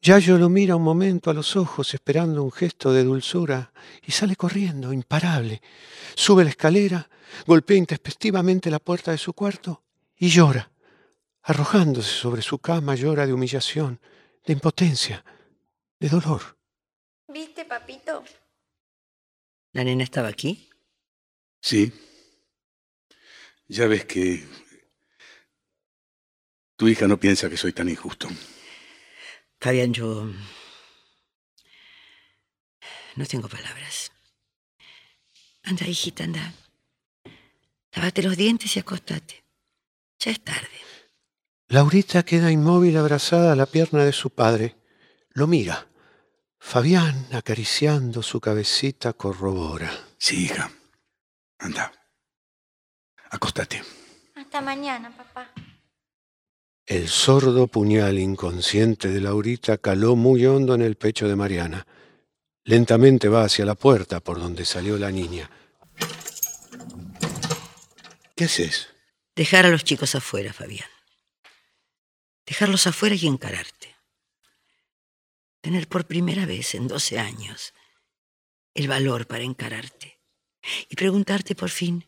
Yayo 0.01 0.37
lo 0.37 0.49
mira 0.49 0.75
un 0.75 0.83
momento 0.83 1.29
a 1.29 1.33
los 1.33 1.55
ojos 1.55 1.93
esperando 1.93 2.43
un 2.43 2.51
gesto 2.51 2.91
de 2.91 3.05
dulzura 3.05 3.71
y 4.05 4.11
sale 4.11 4.35
corriendo, 4.35 4.91
imparable. 4.91 5.61
Sube 6.15 6.43
la 6.43 6.49
escalera, 6.49 7.09
golpea 7.47 7.77
intempestivamente 7.77 8.69
la 8.69 8.79
puerta 8.79 9.11
de 9.11 9.17
su 9.17 9.31
cuarto 9.31 9.83
y 10.17 10.27
llora. 10.27 10.69
Arrojándose 11.43 12.09
sobre 12.09 12.41
su 12.41 12.59
cama 12.59 12.95
llora 12.95 13.25
de 13.25 13.31
humillación, 13.31 14.01
de 14.45 14.53
impotencia, 14.53 15.23
de 15.99 16.09
dolor. 16.09 16.57
¿Viste, 17.27 17.65
papito? 17.65 18.23
¿La 19.71 19.83
nena 19.83 20.03
estaba 20.03 20.27
aquí? 20.27 20.69
Sí. 21.61 21.91
Ya 23.67 23.87
ves 23.87 24.05
que 24.05 24.45
tu 26.75 26.87
hija 26.87 27.07
no 27.07 27.19
piensa 27.19 27.49
que 27.49 27.57
soy 27.57 27.73
tan 27.73 27.89
injusto. 27.89 28.27
Fabián, 29.59 29.93
yo... 29.93 30.29
No 33.15 33.25
tengo 33.25 33.47
palabras. 33.47 34.11
Anda, 35.63 35.87
hijita, 35.87 36.23
anda. 36.23 36.53
Lávate 37.93 38.23
los 38.23 38.35
dientes 38.35 38.75
y 38.75 38.79
acostate. 38.79 39.43
Ya 40.19 40.31
es 40.31 40.43
tarde. 40.43 40.67
Laurita 41.73 42.21
queda 42.21 42.51
inmóvil 42.51 42.95
abrazada 42.97 43.51
a 43.51 43.55
la 43.55 43.65
pierna 43.65 44.05
de 44.05 44.11
su 44.11 44.29
padre. 44.29 44.75
Lo 45.31 45.47
mira. 45.47 45.87
Fabián, 46.59 47.29
acariciando 47.31 48.21
su 48.21 48.39
cabecita, 48.39 49.13
corrobora. 49.13 49.91
Sí, 50.19 50.43
hija. 50.43 50.71
Anda. 51.57 51.91
Acostate. 53.31 53.81
Hasta 54.35 54.61
mañana, 54.61 55.17
papá. 55.17 55.51
El 56.85 57.07
sordo 57.07 57.65
puñal 57.65 58.19
inconsciente 58.19 59.07
de 59.07 59.21
Laurita 59.21 59.79
caló 59.79 60.15
muy 60.15 60.45
hondo 60.45 60.75
en 60.75 60.83
el 60.83 60.95
pecho 60.95 61.27
de 61.27 61.35
Mariana. 61.35 61.87
Lentamente 62.65 63.29
va 63.29 63.45
hacia 63.45 63.65
la 63.65 63.73
puerta 63.73 64.19
por 64.19 64.39
donde 64.39 64.65
salió 64.65 64.99
la 64.99 65.09
niña. 65.09 65.49
¿Qué 68.35 68.43
haces? 68.43 68.89
Dejar 69.35 69.65
a 69.65 69.69
los 69.69 69.83
chicos 69.83 70.13
afuera, 70.13 70.53
Fabián. 70.53 70.92
Dejarlos 72.45 72.87
afuera 72.87 73.15
y 73.15 73.27
encararte. 73.27 73.95
Tener 75.61 75.87
por 75.87 76.05
primera 76.05 76.45
vez 76.45 76.75
en 76.75 76.87
12 76.87 77.19
años 77.19 77.73
el 78.73 78.87
valor 78.87 79.27
para 79.27 79.43
encararte 79.43 80.19
y 80.89 80.95
preguntarte 80.95 81.55
por 81.55 81.69
fin, 81.69 82.05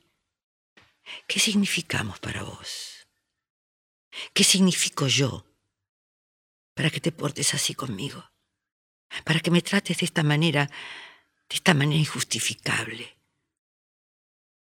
¿qué 1.27 1.39
significamos 1.39 2.19
para 2.19 2.43
vos? 2.43 3.07
¿Qué 4.33 4.43
significo 4.43 5.07
yo 5.07 5.45
para 6.73 6.89
que 6.89 6.99
te 6.99 7.11
portes 7.11 7.53
así 7.53 7.75
conmigo? 7.75 8.31
Para 9.23 9.39
que 9.39 9.51
me 9.51 9.61
trates 9.61 9.99
de 9.99 10.05
esta 10.05 10.23
manera, 10.23 10.65
de 11.49 11.55
esta 11.55 11.73
manera 11.73 11.99
injustificable. 11.99 13.17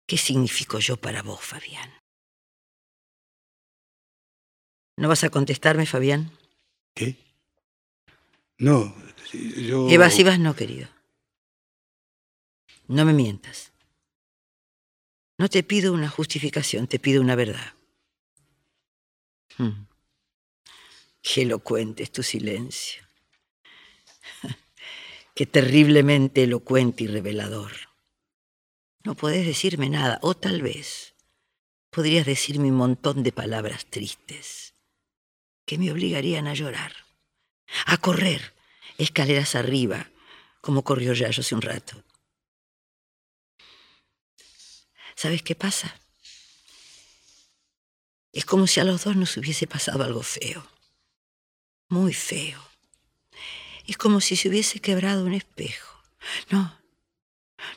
¿Qué 0.07 0.17
significo 0.17 0.79
yo 0.79 0.97
para 0.97 1.23
vos, 1.23 1.41
Fabián? 1.41 2.00
¿No 5.01 5.09
vas 5.09 5.25
a 5.25 5.31
contestarme, 5.31 5.87
Fabián? 5.87 6.31
¿Qué? 6.95 7.17
No, 8.59 8.95
yo... 9.33 9.89
Evasivas 9.89 10.39
no, 10.39 10.55
querido. 10.55 10.91
No 12.87 13.07
me 13.07 13.15
mientas. 13.15 13.73
No 15.39 15.49
te 15.49 15.63
pido 15.63 15.95
una 15.95 16.11
justificación, 16.11 16.87
te 16.87 16.99
pido 16.99 17.23
una 17.23 17.35
verdad. 17.35 17.73
Hmm. 19.57 19.87
Qué 21.23 21.43
elocuente 21.43 22.03
es 22.03 22.13
tu 22.13 22.23
silencio. 22.23 23.03
Qué 25.35 25.47
terriblemente 25.47 26.43
elocuente 26.43 27.05
y 27.05 27.07
revelador. 27.07 27.73
No 29.05 29.15
podés 29.15 29.47
decirme 29.47 29.89
nada, 29.89 30.19
o 30.21 30.37
tal 30.37 30.61
vez 30.61 31.15
podrías 31.89 32.27
decirme 32.27 32.69
un 32.69 32.77
montón 32.77 33.23
de 33.23 33.33
palabras 33.33 33.87
tristes 33.87 34.70
que 35.71 35.79
me 35.79 35.93
obligarían 35.93 36.49
a 36.49 36.55
llorar, 36.55 36.93
a 37.87 37.97
correr 37.97 38.57
escaleras 38.99 39.55
arriba, 39.55 40.11
como 40.61 40.83
corrió 40.83 41.13
yo 41.13 41.29
hace 41.29 41.55
un 41.55 41.63
rato. 41.63 42.03
¿Sabes 45.15 45.45
qué 45.45 45.55
pasa? 45.55 45.95
Es 48.33 48.45
como 48.45 48.67
si 48.67 48.81
a 48.81 48.85
los 48.85 49.05
dos 49.05 49.15
nos 49.15 49.37
hubiese 49.37 49.69
pasado 49.69 50.03
algo 50.03 50.25
feo, 50.25 50.67
muy 51.89 52.15
feo. 52.15 52.61
Es 53.87 53.97
como 53.97 54.21
si 54.21 54.35
se 54.35 54.49
hubiese 54.49 54.81
quebrado 54.81 55.25
un 55.25 55.35
espejo. 55.35 56.03
No, 56.51 56.81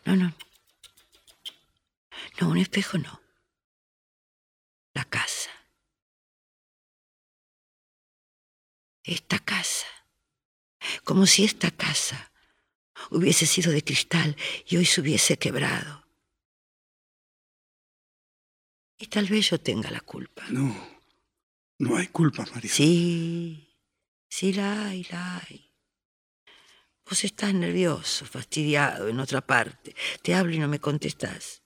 no, 0.04 0.16
no. 0.16 0.36
No, 2.42 2.50
un 2.50 2.58
espejo 2.58 2.98
no. 2.98 3.22
La 4.96 5.06
casa. 5.06 5.33
Esta 9.03 9.39
casa. 9.39 9.88
Como 11.03 11.25
si 11.25 11.43
esta 11.43 11.72
casa 11.72 12.31
hubiese 13.10 13.45
sido 13.45 13.72
de 13.72 13.83
cristal 13.83 14.36
y 14.67 14.77
hoy 14.77 14.86
se 14.86 15.01
hubiese 15.01 15.38
quebrado. 15.38 16.03
Y 18.98 19.07
tal 19.07 19.25
vez 19.25 19.50
yo 19.50 19.60
tenga 19.60 19.91
la 19.91 20.00
culpa. 20.00 20.45
No, 20.50 20.75
no 21.79 21.98
hay 21.98 22.07
culpa, 22.07 22.45
María. 22.53 22.72
Sí, 22.72 23.77
sí 24.29 24.53
la 24.53 24.88
hay, 24.88 25.03
la 25.10 25.38
hay. 25.38 25.74
Vos 27.05 27.24
estás 27.25 27.53
nervioso, 27.53 28.25
fastidiado, 28.25 29.10
en 29.10 29.19
otra 29.19 29.41
parte. 29.41 29.93
Te 30.22 30.33
hablo 30.33 30.53
y 30.53 30.60
no 30.60 30.69
me 30.69 30.79
contestás. 30.79 31.62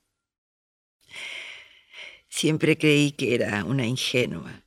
Siempre 2.28 2.78
creí 2.78 3.12
que 3.12 3.36
era 3.36 3.64
una 3.64 3.86
ingenua, 3.86 4.64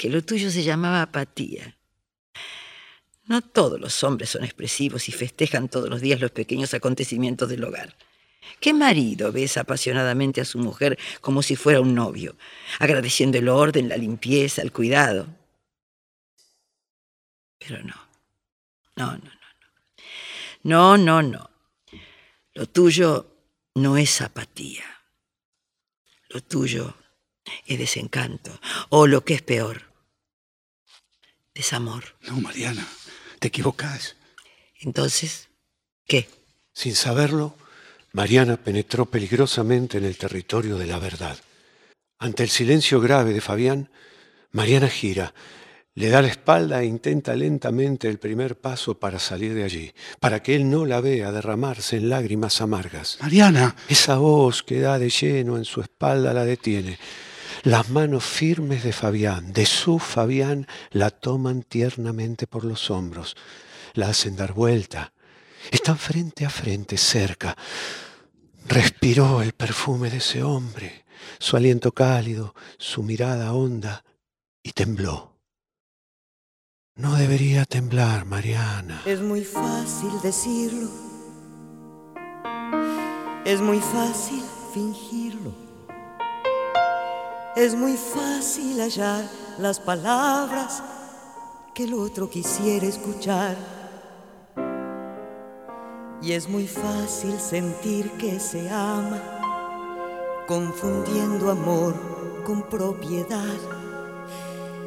que 0.00 0.08
lo 0.08 0.24
tuyo 0.24 0.50
se 0.50 0.62
llamaba 0.62 1.02
apatía. 1.02 1.76
No 3.24 3.42
todos 3.42 3.78
los 3.78 4.02
hombres 4.02 4.30
son 4.30 4.44
expresivos 4.44 5.10
y 5.10 5.12
festejan 5.12 5.68
todos 5.68 5.90
los 5.90 6.00
días 6.00 6.22
los 6.22 6.30
pequeños 6.30 6.72
acontecimientos 6.72 7.50
del 7.50 7.62
hogar. 7.64 7.94
¿Qué 8.60 8.72
marido 8.72 9.30
besa 9.30 9.60
apasionadamente 9.60 10.40
a 10.40 10.46
su 10.46 10.58
mujer 10.58 10.98
como 11.20 11.42
si 11.42 11.54
fuera 11.54 11.82
un 11.82 11.94
novio, 11.94 12.34
agradeciendo 12.78 13.36
el 13.36 13.50
orden, 13.50 13.90
la 13.90 13.98
limpieza, 13.98 14.62
el 14.62 14.72
cuidado? 14.72 15.26
Pero 17.58 17.82
no, 17.82 18.08
no, 18.96 19.18
no, 19.18 19.18
no. 19.18 19.30
No, 20.62 20.96
no, 20.96 21.22
no. 21.22 21.50
Lo 22.54 22.64
tuyo 22.64 23.36
no 23.74 23.98
es 23.98 24.22
apatía. 24.22 24.84
Lo 26.30 26.42
tuyo 26.42 26.94
es 27.66 27.78
desencanto. 27.78 28.58
O 28.88 29.06
lo 29.06 29.26
que 29.26 29.34
es 29.34 29.42
peor, 29.42 29.89
desamor. 31.54 32.16
No, 32.28 32.40
Mariana, 32.40 32.86
te 33.38 33.48
equivocás. 33.48 34.16
Entonces, 34.80 35.48
¿qué? 36.06 36.28
Sin 36.72 36.94
saberlo, 36.94 37.56
Mariana 38.12 38.56
penetró 38.56 39.06
peligrosamente 39.06 39.98
en 39.98 40.04
el 40.04 40.16
territorio 40.16 40.78
de 40.78 40.86
la 40.86 40.98
verdad. 40.98 41.38
Ante 42.18 42.42
el 42.42 42.50
silencio 42.50 43.00
grave 43.00 43.32
de 43.32 43.40
Fabián, 43.40 43.88
Mariana 44.52 44.88
gira, 44.88 45.32
le 45.94 46.08
da 46.08 46.22
la 46.22 46.28
espalda 46.28 46.82
e 46.82 46.86
intenta 46.86 47.34
lentamente 47.34 48.08
el 48.08 48.18
primer 48.18 48.58
paso 48.58 48.98
para 48.98 49.18
salir 49.18 49.54
de 49.54 49.64
allí, 49.64 49.92
para 50.18 50.42
que 50.42 50.54
él 50.54 50.70
no 50.70 50.86
la 50.86 51.00
vea 51.00 51.32
derramarse 51.32 51.96
en 51.96 52.08
lágrimas 52.08 52.60
amargas. 52.60 53.18
Mariana. 53.20 53.76
Esa 53.88 54.16
voz 54.16 54.62
que 54.62 54.80
da 54.80 54.98
de 54.98 55.10
lleno 55.10 55.56
en 55.56 55.64
su 55.64 55.80
espalda 55.80 56.32
la 56.32 56.44
detiene. 56.44 56.98
Las 57.62 57.90
manos 57.90 58.24
firmes 58.24 58.82
de 58.84 58.92
Fabián, 58.92 59.52
de 59.52 59.66
su 59.66 59.98
Fabián, 59.98 60.66
la 60.90 61.10
toman 61.10 61.62
tiernamente 61.62 62.46
por 62.46 62.64
los 62.64 62.90
hombros, 62.90 63.36
la 63.92 64.08
hacen 64.08 64.34
dar 64.36 64.54
vuelta. 64.54 65.12
Están 65.70 65.98
frente 65.98 66.46
a 66.46 66.50
frente, 66.50 66.96
cerca. 66.96 67.54
Respiró 68.66 69.42
el 69.42 69.52
perfume 69.52 70.08
de 70.08 70.18
ese 70.18 70.42
hombre, 70.42 71.04
su 71.38 71.56
aliento 71.56 71.92
cálido, 71.92 72.54
su 72.78 73.02
mirada 73.02 73.52
honda, 73.52 74.04
y 74.62 74.72
tembló. 74.72 75.36
No 76.94 77.14
debería 77.16 77.66
temblar, 77.66 78.24
Mariana. 78.24 79.02
Es 79.04 79.20
muy 79.20 79.44
fácil 79.44 80.10
decirlo. 80.22 80.88
Es 83.44 83.60
muy 83.60 83.80
fácil 83.80 84.42
fingirlo. 84.72 85.29
Es 87.56 87.74
muy 87.74 87.96
fácil 87.96 88.80
hallar 88.80 89.24
las 89.58 89.80
palabras 89.80 90.82
que 91.74 91.82
el 91.82 91.94
otro 91.94 92.30
quisiera 92.30 92.86
escuchar. 92.86 93.56
Y 96.22 96.32
es 96.32 96.48
muy 96.48 96.68
fácil 96.68 97.40
sentir 97.40 98.12
que 98.12 98.38
se 98.38 98.70
ama, 98.70 100.44
confundiendo 100.46 101.50
amor 101.50 101.94
con 102.44 102.62
propiedad. 102.68 103.58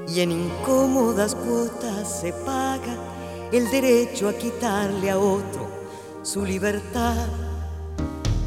Y 0.07 0.21
en 0.21 0.31
incómodas 0.31 1.35
cuotas 1.35 2.21
se 2.21 2.31
paga 2.31 2.95
el 3.51 3.69
derecho 3.71 4.29
a 4.29 4.33
quitarle 4.33 5.11
a 5.11 5.19
otro 5.19 5.67
su 6.21 6.45
libertad. 6.45 7.27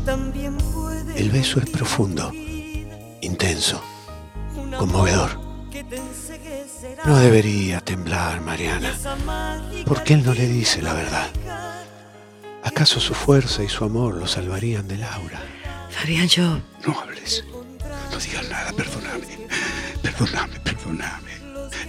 También 0.06 0.56
puede 0.72 1.18
El 1.20 1.30
beso 1.30 1.60
es 1.60 1.68
profundo, 1.68 2.32
intenso, 3.20 3.82
conmovedor. 4.76 5.40
No 7.04 7.18
debería 7.18 7.80
temblar, 7.80 8.40
Mariana, 8.40 8.92
porque 9.86 10.14
él 10.14 10.24
no 10.24 10.34
le 10.34 10.46
dice 10.46 10.82
la 10.82 10.94
verdad. 10.94 11.30
¿Acaso 12.62 12.98
su 12.98 13.14
fuerza 13.14 13.62
y 13.62 13.68
su 13.68 13.84
amor 13.84 14.16
lo 14.16 14.26
salvarían 14.26 14.88
de 14.88 14.98
Laura? 14.98 15.40
Fabián, 15.90 16.28
yo... 16.28 16.60
No 16.86 17.00
hables. 17.00 17.44
No 18.10 18.18
digas 18.18 18.48
nada, 18.48 18.72
perdóname. 18.72 19.46
Perdóname, 20.02 20.60
perdóname. 20.60 21.30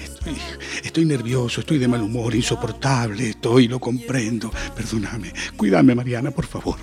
Estoy, 0.04 0.38
estoy 0.84 1.06
nervioso, 1.06 1.62
estoy 1.62 1.78
de 1.78 1.88
mal 1.88 2.02
humor, 2.02 2.36
insoportable, 2.36 3.30
estoy, 3.30 3.68
lo 3.68 3.80
comprendo. 3.80 4.52
Perdóname. 4.76 5.34
Cuídame, 5.56 5.96
Mariana, 5.96 6.32
por 6.32 6.46
favor. 6.46 6.78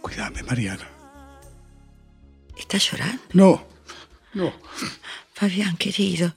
Cuídame, 0.00 0.42
Mariana. 0.42 0.88
¿Estás 2.56 2.90
llorando? 2.90 3.22
No, 3.32 3.69
no. 4.34 4.52
Fabián, 5.34 5.76
querido. 5.76 6.34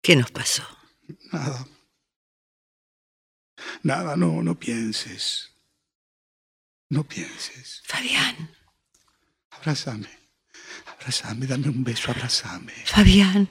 ¿Qué 0.00 0.16
nos 0.16 0.30
pasó? 0.30 0.62
Nada. 1.32 1.66
Nada, 3.82 4.16
no, 4.16 4.42
no 4.42 4.58
pienses. 4.58 5.50
No 6.90 7.04
pienses. 7.04 7.82
Fabián. 7.86 8.50
Abrázame. 9.50 10.08
Abrázame, 10.86 11.46
dame 11.46 11.68
un 11.68 11.82
beso, 11.82 12.10
abrázame. 12.10 12.72
Fabián. 12.84 13.48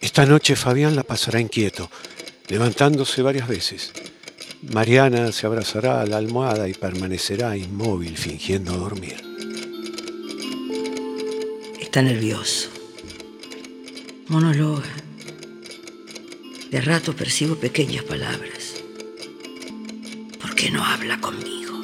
Esta 0.00 0.26
noche 0.26 0.56
Fabián 0.56 0.96
la 0.96 1.04
pasará 1.04 1.40
inquieto, 1.40 1.90
levantándose 2.48 3.22
varias 3.22 3.48
veces. 3.48 3.92
Mariana 4.70 5.32
se 5.32 5.44
abrazará 5.44 6.00
a 6.00 6.06
la 6.06 6.18
almohada 6.18 6.68
y 6.68 6.74
permanecerá 6.74 7.56
inmóvil 7.56 8.16
fingiendo 8.16 8.72
dormir. 8.74 9.20
Está 11.80 12.00
nervioso. 12.00 12.70
Monologa. 14.28 14.88
De 16.70 16.80
rato 16.80 17.12
percibo 17.12 17.56
pequeñas 17.56 18.04
palabras. 18.04 18.74
¿Por 20.40 20.54
qué 20.54 20.70
no 20.70 20.84
habla 20.84 21.20
conmigo? 21.20 21.82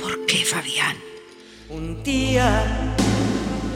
¿Por 0.00 0.24
qué, 0.24 0.46
Fabián? 0.46 0.96
Un 1.68 2.02
día 2.02 2.94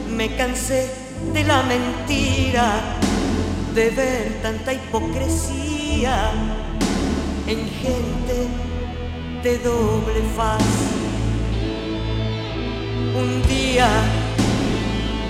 me 0.09 0.35
cansé 0.35 0.89
de 1.33 1.43
la 1.43 1.61
mentira, 1.61 2.97
de 3.75 3.89
ver 3.91 4.41
tanta 4.41 4.73
hipocresía 4.73 6.58
en 7.49 7.67
gente 7.67 8.47
de 9.43 9.57
doble 9.57 10.21
faz. 10.35 10.61
Un 13.17 13.41
día 13.47 13.89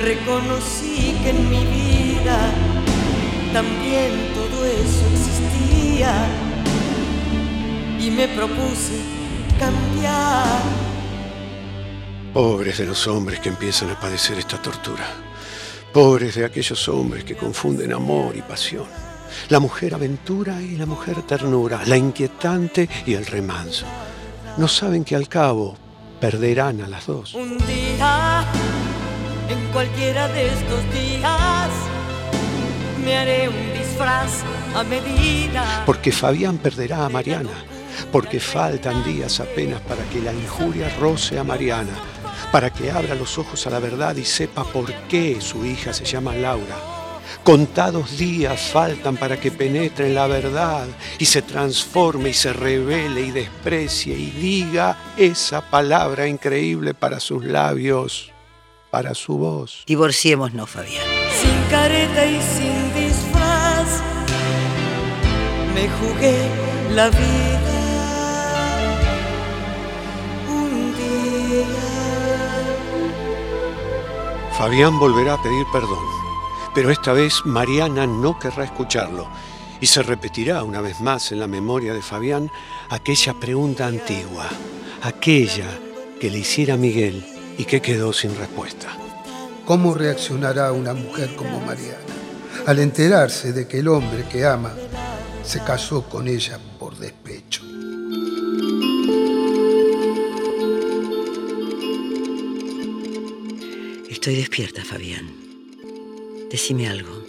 reconocí 0.02 1.16
que 1.24 1.30
en 1.30 1.50
mi 1.50 1.64
vida 1.66 2.52
también 3.54 4.12
todo 4.36 4.66
eso 4.66 5.04
existía 5.14 6.14
y 8.00 8.12
me 8.12 8.28
propuse 8.28 9.00
cambiar. 9.58 10.62
Pobres 12.34 12.80
de 12.80 12.86
los 12.86 13.08
hombres 13.08 13.40
que 13.40 13.50
empiezan 13.50 13.92
a 13.92 14.00
padecer 14.00 14.38
esta 14.38 14.62
tortura. 14.62 15.08
Pobres 15.94 16.36
de 16.36 16.46
aquellos 16.46 16.88
hombres 16.90 17.24
que 17.24 17.36
confunden 17.36 17.94
amor 17.94 18.36
y 18.36 18.42
pasión. 18.42 19.09
La 19.50 19.60
mujer 19.60 19.94
aventura 19.94 20.62
y 20.62 20.76
la 20.76 20.86
mujer 20.86 21.22
ternura, 21.24 21.82
la 21.86 21.98
inquietante 21.98 22.90
y 23.06 23.14
el 23.14 23.26
remanso. 23.26 23.86
No 24.58 24.68
saben 24.68 25.04
que 25.04 25.16
al 25.16 25.28
cabo 25.28 25.78
perderán 26.20 26.82
a 26.82 26.88
las 26.88 27.06
dos. 27.08 27.34
Un 27.34 27.58
día, 27.60 28.46
en 29.50 29.72
cualquiera 29.72 30.28
de 30.28 30.48
estos 30.48 30.94
días, 30.94 31.70
me 33.04 33.18
haré 33.18 33.50
un 33.50 33.74
disfraz 33.74 34.44
a 34.76 34.84
medida. 34.84 35.84
Porque 35.86 36.12
Fabián 36.12 36.58
perderá 36.58 37.06
a 37.06 37.10
Mariana. 37.10 37.66
Porque 38.12 38.40
faltan 38.40 39.04
días 39.04 39.40
apenas 39.40 39.82
para 39.82 40.04
que 40.06 40.22
la 40.22 40.34
injuria 40.34 40.90
roce 41.00 41.40
a 41.40 41.44
Mariana. 41.44 41.94
Para 42.52 42.70
que 42.70 42.92
abra 42.92 43.16
los 43.16 43.38
ojos 43.38 43.66
a 43.68 43.70
la 43.70 43.80
verdad 43.80 44.16
y 44.16 44.26
sepa 44.26 44.64
por 44.64 44.92
qué 45.08 45.40
su 45.40 45.66
hija 45.66 45.94
se 45.94 46.06
llama 46.06 46.34
Laura. 46.36 46.99
Contados 47.44 48.18
días 48.18 48.70
faltan 48.72 49.18
para 49.18 49.40
que 49.40 49.52
penetre 49.52 50.08
en 50.08 50.16
la 50.16 50.28
verdad 50.28 50.88
y 51.18 51.26
se 51.26 51.42
transforme 51.42 52.30
y 52.30 52.34
se 52.34 52.54
revele 52.54 53.22
y 53.22 53.32
desprecie 53.32 54.16
y 54.16 54.32
diga 54.32 55.14
esa 55.18 55.62
palabra 55.70 56.28
increíble 56.28 56.94
para 56.94 57.20
sus 57.20 57.44
labios, 57.44 58.32
para 58.92 59.14
su 59.16 59.38
voz. 59.38 59.84
Divorciémonos, 59.88 60.70
Fabián. 60.70 61.06
Sin 61.42 61.70
careta 61.70 62.26
y 62.26 62.42
sin 62.42 62.94
disfraz, 62.94 64.02
me 65.74 65.88
jugué 65.90 66.50
la 66.94 67.10
vida. 67.10 67.70
Un 70.50 70.94
día. 70.98 71.66
Fabián 74.58 75.00
volverá 75.00 75.36
a 75.36 75.42
pedir 75.42 75.66
perdón, 75.72 76.19
pero 76.74 76.92
esta 76.92 77.14
vez 77.14 77.46
Mariana 77.46 78.06
no 78.06 78.38
querrá 78.40 78.66
escucharlo 78.66 79.28
y 79.82 79.88
se 79.88 80.04
repetirá 80.04 80.64
una 80.64 80.82
vez 80.82 81.00
más 81.00 81.32
en 81.32 81.40
la 81.40 81.48
memoria 81.48 81.94
de 81.94 82.02
Fabián 82.02 82.52
aquella 82.90 83.34
pregunta 83.34 83.88
antigua, 83.88 84.48
aquella 85.02 85.68
que 86.20 86.30
le 86.30 86.40
hiciera 86.40 86.78
Miguel 86.78 87.26
y 87.58 87.66
que 87.66 87.82
quedó 87.82 88.14
sin 88.14 88.36
respuesta. 88.36 88.90
¿Cómo 89.66 89.94
reaccionará 89.94 90.72
una 90.72 90.94
mujer 90.94 91.36
como 91.36 91.60
Mariana 91.62 92.00
al 92.66 92.80
enterarse 92.80 93.54
de 93.54 93.68
que 93.68 93.80
el 93.80 93.88
hombre 93.88 94.26
que 94.30 94.46
ama 94.46 94.74
se 95.44 95.64
casó 95.64 96.04
con 96.10 96.28
ella 96.28 96.60
por 96.78 96.98
despecho? 96.98 97.64
Estoy 104.10 104.36
despierta, 104.36 104.84
Fabián. 104.84 105.39
Decime 106.50 106.90
algo. 106.90 107.24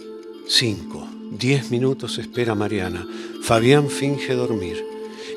Cinco, 0.47 1.07
diez 1.31 1.69
minutos 1.69 2.17
espera 2.17 2.55
Mariana. 2.55 3.07
Fabián 3.43 3.89
finge 3.89 4.33
dormir. 4.33 4.83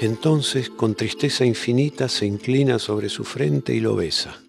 Entonces, 0.00 0.70
con 0.70 0.94
tristeza 0.94 1.44
infinita, 1.44 2.08
se 2.08 2.26
inclina 2.26 2.78
sobre 2.78 3.08
su 3.08 3.24
frente 3.24 3.74
y 3.74 3.80
lo 3.80 3.94
besa. 3.94 4.43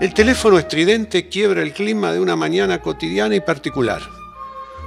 El 0.00 0.14
teléfono 0.14 0.60
estridente 0.60 1.28
quiebra 1.28 1.60
el 1.60 1.72
clima 1.72 2.12
de 2.12 2.20
una 2.20 2.36
mañana 2.36 2.80
cotidiana 2.80 3.34
y 3.34 3.40
particular. 3.40 4.00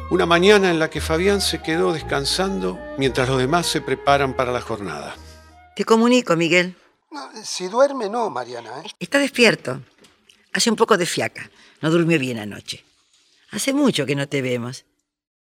Una 0.10 0.26
mañana 0.26 0.72
en 0.72 0.80
la 0.80 0.90
que 0.90 1.02
Fabián 1.02 1.42
se 1.42 1.62
quedó 1.62 1.92
descansando 1.92 2.80
mientras 2.98 3.28
los 3.28 3.38
demás 3.38 3.68
se 3.68 3.82
preparan 3.82 4.38
para 4.38 4.54
la 4.54 4.62
jornada. 4.62 5.14
Te 5.76 5.84
comunico, 5.84 6.38
Miguel. 6.38 6.78
No, 7.12 7.30
si 7.44 7.68
duerme, 7.68 8.08
no, 8.08 8.30
Mariana. 8.30 8.84
¿eh? 8.86 8.90
Está 9.00 9.20
despierto. 9.20 9.82
Hace 10.54 10.70
un 10.70 10.78
poco 10.78 10.98
de 10.98 11.06
fiaca. 11.06 11.52
No 11.82 11.92
durmió 11.92 12.18
bien 12.18 12.40
anoche. 12.40 12.86
Hace 13.52 13.74
mucho 13.74 14.06
que 14.06 14.16
no 14.16 14.30
te 14.30 14.42
vemos. 14.42 14.86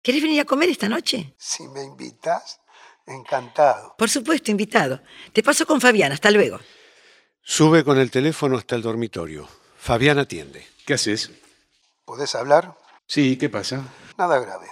¿Quieres 0.01 0.23
venir 0.23 0.39
a 0.39 0.45
comer 0.45 0.69
esta 0.69 0.87
noche? 0.87 1.33
Si 1.37 1.67
me 1.67 1.83
invitas, 1.83 2.61
encantado. 3.05 3.93
Por 3.97 4.09
supuesto, 4.09 4.51
invitado. 4.51 5.01
Te 5.33 5.43
paso 5.43 5.65
con 5.65 5.81
Fabián. 5.81 6.13
Hasta 6.13 6.31
luego. 6.31 6.61
Sube 7.51 7.83
con 7.83 7.97
el 7.97 8.12
teléfono 8.12 8.57
hasta 8.59 8.75
el 8.75 8.83
dormitorio. 8.83 9.49
Fabián 9.75 10.19
atiende. 10.19 10.67
¿Qué 10.85 10.93
haces? 10.93 11.31
¿Podés 12.05 12.35
hablar? 12.35 12.77
Sí, 13.07 13.39
¿qué 13.39 13.49
pasa? 13.49 13.81
Nada 14.19 14.38
grave. 14.38 14.67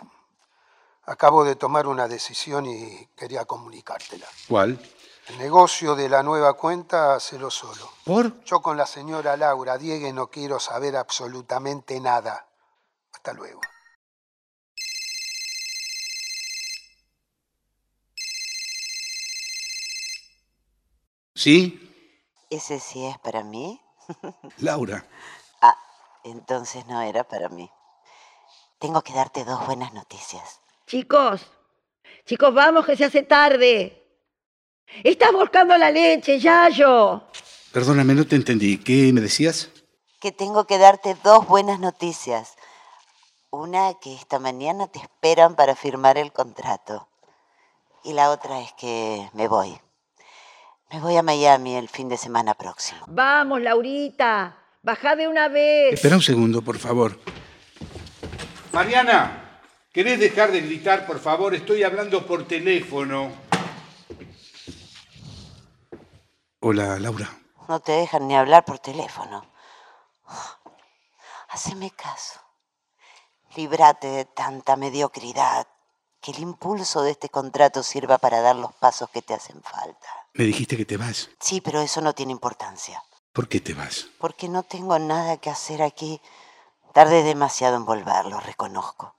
Acabo 1.01 1.43
de 1.43 1.55
tomar 1.55 1.87
una 1.87 2.07
decisión 2.07 2.67
y 2.67 3.09
quería 3.17 3.45
comunicártela. 3.45 4.27
¿Cuál? 4.47 4.79
El 5.27 5.39
negocio 5.39 5.95
de 5.95 6.07
la 6.07 6.21
nueva 6.21 6.53
cuenta, 6.53 7.15
hacelo 7.15 7.49
solo. 7.49 7.91
¿Por? 8.05 8.43
Yo 8.43 8.61
con 8.61 8.77
la 8.77 8.85
señora 8.85 9.35
Laura 9.35 9.79
Diegue 9.79 10.13
no 10.13 10.27
quiero 10.27 10.59
saber 10.59 10.97
absolutamente 10.97 11.99
nada. 11.99 12.45
Hasta 13.11 13.33
luego. 13.33 13.61
¿Sí? 21.33 21.86
¿Ese 22.49 22.79
sí 22.79 23.05
es 23.05 23.17
para 23.19 23.43
mí? 23.43 23.81
Laura. 24.57 25.05
Ah, 25.61 25.77
entonces 26.23 26.85
no 26.87 27.01
era 27.01 27.23
para 27.25 27.49
mí. 27.49 27.69
Tengo 28.79 29.01
que 29.01 29.13
darte 29.13 29.43
dos 29.43 29.65
buenas 29.65 29.93
noticias. 29.93 30.61
Chicos, 30.85 31.45
chicos, 32.25 32.53
vamos 32.53 32.85
que 32.85 32.95
se 32.95 33.05
hace 33.05 33.23
tarde. 33.23 34.03
Estás 35.03 35.33
volcando 35.33 35.77
la 35.77 35.91
leche, 35.91 36.39
Yayo. 36.39 37.23
Perdóname, 37.73 38.13
no 38.13 38.25
te 38.25 38.37
entendí. 38.37 38.77
¿Qué 38.77 39.11
me 39.11 39.19
decías? 39.19 39.69
Que 40.21 40.31
tengo 40.31 40.65
que 40.65 40.77
darte 40.77 41.17
dos 41.23 41.47
buenas 41.47 41.79
noticias. 41.79 42.55
Una 43.49 43.95
que 43.95 44.13
esta 44.13 44.39
mañana 44.39 44.87
te 44.87 44.99
esperan 44.99 45.55
para 45.55 45.75
firmar 45.75 46.17
el 46.17 46.31
contrato. 46.31 47.09
Y 48.03 48.13
la 48.13 48.31
otra 48.31 48.61
es 48.61 48.71
que 48.73 49.29
me 49.33 49.47
voy. 49.47 49.79
Me 50.91 51.01
voy 51.01 51.17
a 51.17 51.21
Miami 51.23 51.75
el 51.75 51.89
fin 51.89 52.07
de 52.07 52.17
semana 52.17 52.53
próximo. 52.53 53.01
Vamos, 53.07 53.61
Laurita. 53.61 54.57
Baja 54.81 55.15
de 55.15 55.27
una 55.27 55.49
vez. 55.49 55.93
Espera 55.93 56.15
un 56.15 56.21
segundo, 56.21 56.61
por 56.61 56.77
favor. 56.77 57.19
Mariana, 58.71 59.61
¿querés 59.91 60.19
dejar 60.19 60.51
de 60.51 60.61
gritar, 60.61 61.05
por 61.05 61.19
favor? 61.19 61.53
Estoy 61.53 61.83
hablando 61.83 62.25
por 62.25 62.47
teléfono. 62.47 63.31
Hola, 66.61 66.99
Laura. 66.99 67.29
No 67.67 67.81
te 67.81 67.91
dejan 67.91 68.27
ni 68.27 68.35
hablar 68.35 68.63
por 68.63 68.79
teléfono. 68.79 69.45
Haceme 71.49 71.91
caso. 71.91 72.39
Líbrate 73.55 74.07
de 74.07 74.25
tanta 74.25 74.77
mediocridad. 74.77 75.67
Que 76.27 76.33
el 76.33 76.39
impulso 76.39 77.03
de 77.03 77.11
este 77.11 77.29
contrato 77.29 77.83
sirva 77.83 78.17
para 78.17 78.41
dar 78.41 78.57
los 78.57 78.73
pasos 78.73 79.09
que 79.11 79.21
te 79.21 79.33
hacen 79.33 79.63
falta. 79.63 80.09
Me 80.33 80.43
dijiste 80.43 80.75
que 80.75 80.83
te 80.83 80.97
vas. 80.97 81.29
Sí, 81.39 81.61
pero 81.61 81.79
eso 81.79 82.01
no 82.01 82.11
tiene 82.11 82.33
importancia. 82.33 83.01
¿Por 83.31 83.47
qué 83.47 83.61
te 83.61 83.73
vas? 83.73 84.07
Porque 84.19 84.49
no 84.49 84.63
tengo 84.63 84.99
nada 84.99 85.37
que 85.37 85.49
hacer 85.49 85.81
aquí. 85.81 86.21
Tardé 86.91 87.23
demasiado 87.23 87.77
en 87.77 87.85
volver, 87.85 88.25
lo 88.25 88.41
reconozco. 88.41 89.15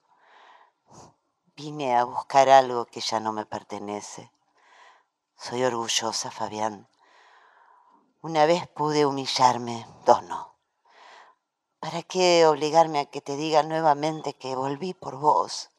Vine 1.57 1.97
a 1.97 2.05
buscar 2.05 2.51
algo 2.51 2.85
que 2.85 3.01
ya 3.01 3.21
no 3.21 3.33
me 3.33 3.47
pertenece. 3.47 4.31
Soy 5.39 5.65
orgullosa, 5.65 6.31
Fabián. 6.31 6.89
Una 8.21 8.45
vez 8.45 8.69
pude 8.69 9.07
humillarme, 9.07 9.87
dos 10.05 10.23
no. 10.25 10.57
¿Para 11.81 12.03
qué 12.03 12.45
obligarme 12.47 12.99
a 12.99 13.07
que 13.07 13.23
te 13.23 13.35
diga 13.37 13.63
nuevamente 13.63 14.35
que 14.35 14.55
volví 14.55 14.93
por 14.93 15.17
vos? 15.17 15.71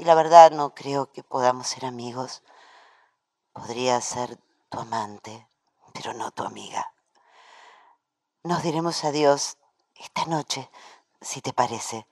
Y 0.00 0.04
la 0.04 0.14
verdad 0.14 0.50
no 0.50 0.74
creo 0.74 1.12
que 1.12 1.22
podamos 1.22 1.66
ser 1.68 1.84
amigos. 1.84 2.42
Podría 3.52 4.00
ser 4.00 4.38
tu 4.70 4.78
amante, 4.78 5.46
pero 5.92 6.14
no 6.14 6.30
tu 6.30 6.42
amiga. 6.42 6.86
Nos 8.42 8.62
diremos 8.62 9.04
adiós 9.04 9.58
esta 10.02 10.24
noche, 10.24 10.70
si 11.20 11.42
te 11.42 11.52
parece. 11.52 12.06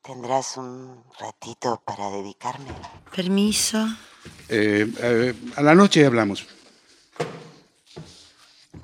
¿Tendrás 0.00 0.56
un 0.56 1.04
ratito 1.18 1.82
para 1.84 2.08
dedicarme? 2.08 2.74
Permiso. 3.14 3.86
Eh, 4.48 4.90
eh, 4.98 5.34
a 5.56 5.60
la 5.60 5.74
noche 5.74 6.06
hablamos. 6.06 6.46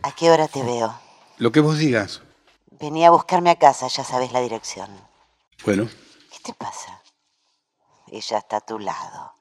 ¿A 0.03 0.13
qué 0.15 0.31
hora 0.31 0.47
te 0.47 0.63
veo? 0.63 0.95
Lo 1.39 1.53
que 1.53 1.61
vos 1.61 1.79
digas. 1.79 2.21
Vení 2.71 3.07
a 3.07 3.11
buscarme 3.11 3.49
a 3.49 3.59
casa, 3.59 3.89
ya 3.89 4.05
sabes 4.05 4.31
la 4.33 4.43
dirección. 4.43 4.91
Bueno, 5.65 5.89
¿Qué 6.31 6.39
te 6.43 6.53
pasa? 6.53 7.01
Ella 8.15 8.39
está 8.39 8.59
a 8.59 8.61
tu 8.61 8.79
lado. 8.79 9.33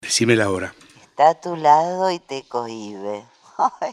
decime 0.00 0.34
la 0.34 0.48
hora. 0.50 0.74
Está 1.02 1.28
a 1.28 1.40
tu 1.42 1.56
lado 1.56 2.10
y 2.10 2.18
te 2.20 2.42
cohibe. 2.44 3.22
Ay, 3.80 3.92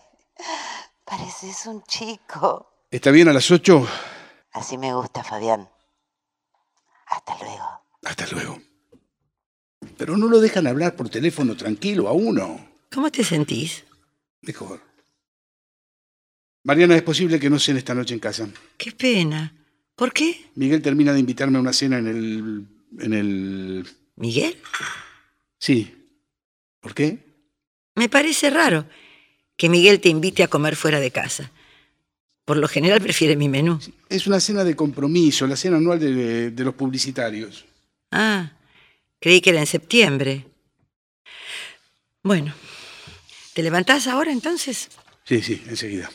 Pareces 1.03 1.65
un 1.65 1.83
chico. 1.83 2.71
¿Está 2.89 3.11
bien 3.11 3.27
a 3.27 3.33
las 3.33 3.51
ocho? 3.51 3.85
Así 4.53 4.77
me 4.77 4.93
gusta, 4.93 5.21
Fabián. 5.21 5.67
Hasta 7.07 7.37
luego. 7.39 7.81
Hasta 8.03 8.25
luego. 8.27 8.57
Pero 9.97 10.15
no 10.15 10.27
lo 10.27 10.39
dejan 10.39 10.65
hablar 10.65 10.95
por 10.95 11.09
teléfono 11.09 11.57
tranquilo 11.57 12.07
a 12.07 12.13
uno. 12.13 12.69
¿Cómo 12.89 13.11
te 13.11 13.25
sentís? 13.25 13.83
Mejor. 14.43 14.79
Mariana, 16.63 16.95
es 16.95 17.03
posible 17.03 17.37
que 17.37 17.49
no 17.49 17.59
cene 17.59 17.79
esta 17.79 17.93
noche 17.93 18.13
en 18.13 18.21
casa. 18.21 18.47
Qué 18.77 18.93
pena. 18.93 19.53
¿Por 19.93 20.13
qué? 20.13 20.49
Miguel 20.55 20.81
termina 20.81 21.11
de 21.11 21.19
invitarme 21.19 21.57
a 21.57 21.61
una 21.61 21.73
cena 21.73 21.97
en 21.97 22.07
el. 22.07 22.67
en 22.99 23.13
el. 23.13 23.97
¿Miguel? 24.21 24.55
Sí. 25.57 26.07
¿Por 26.79 26.93
qué? 26.93 27.17
Me 27.95 28.07
parece 28.07 28.51
raro 28.51 28.85
que 29.57 29.67
Miguel 29.67 29.99
te 29.99 30.09
invite 30.09 30.43
a 30.43 30.47
comer 30.47 30.75
fuera 30.75 30.99
de 30.99 31.09
casa. 31.09 31.51
Por 32.45 32.57
lo 32.57 32.67
general 32.67 33.01
prefiere 33.01 33.35
mi 33.35 33.49
menú. 33.49 33.79
Es 34.09 34.27
una 34.27 34.39
cena 34.39 34.63
de 34.63 34.75
compromiso, 34.75 35.47
la 35.47 35.55
cena 35.55 35.77
anual 35.77 35.99
de, 35.99 36.51
de 36.51 36.63
los 36.63 36.75
publicitarios. 36.75 37.65
Ah, 38.11 38.51
creí 39.19 39.41
que 39.41 39.49
era 39.49 39.59
en 39.59 39.65
septiembre. 39.65 40.45
Bueno, 42.21 42.53
¿te 43.55 43.63
levantás 43.63 44.05
ahora 44.05 44.31
entonces? 44.31 44.89
Sí, 45.23 45.41
sí, 45.41 45.63
enseguida. 45.67 46.11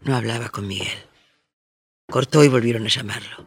No 0.00 0.16
hablaba 0.16 0.48
con 0.48 0.66
Miguel. 0.66 0.98
Cortó 2.10 2.44
y 2.44 2.48
volvieron 2.48 2.84
a 2.84 2.88
llamarlo. 2.88 3.46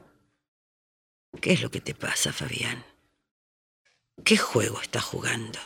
¿Qué 1.41 1.53
es 1.53 1.61
lo 1.61 1.69
que 1.69 1.81
te 1.81 1.93
pasa, 1.93 2.33
Fabián? 2.33 2.83
¿Qué 4.23 4.37
juego 4.37 4.81
estás 4.81 5.03
jugando? 5.03 5.59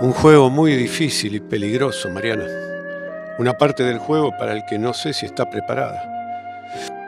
Un 0.00 0.12
juego 0.12 0.50
muy 0.50 0.76
difícil 0.76 1.34
y 1.34 1.40
peligroso, 1.40 2.10
Mariana. 2.10 2.46
Una 3.38 3.56
parte 3.56 3.82
del 3.82 3.98
juego 3.98 4.30
para 4.38 4.52
el 4.52 4.64
que 4.66 4.78
no 4.78 4.92
sé 4.92 5.12
si 5.12 5.26
está 5.26 5.48
preparada. 5.48 6.12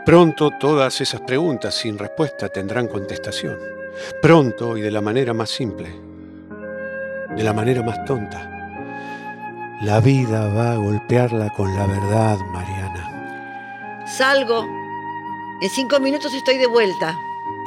Pronto 0.05 0.51
todas 0.59 1.01
esas 1.01 1.21
preguntas 1.21 1.75
sin 1.75 1.99
respuesta 1.99 2.49
tendrán 2.49 2.89
contestación. 2.89 3.78
Pronto 4.21 4.77
y 4.77 4.81
de 4.81 4.91
la 4.91 5.01
manera 5.01 5.35
más 5.35 5.51
simple. 5.51 5.89
De 7.37 7.43
la 7.43 7.53
manera 7.53 7.83
más 7.83 8.05
tonta. 8.05 8.49
La 9.83 10.01
vida 10.01 10.53
va 10.53 10.73
a 10.73 10.77
golpearla 10.77 11.51
con 11.51 11.75
la 11.75 11.87
verdad, 11.87 12.39
Mariana. 12.53 14.07
Salgo. 14.07 14.65
En 15.61 15.71
cinco 15.71 16.01
minutos 16.01 16.33
estoy 16.35 16.59
de 16.59 16.67
vuelta. 16.67 17.17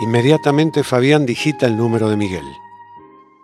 Inmediatamente 0.01 0.83
Fabián 0.83 1.25
digita 1.25 1.67
el 1.67 1.77
número 1.77 2.09
de 2.09 2.17
Miguel. 2.17 2.45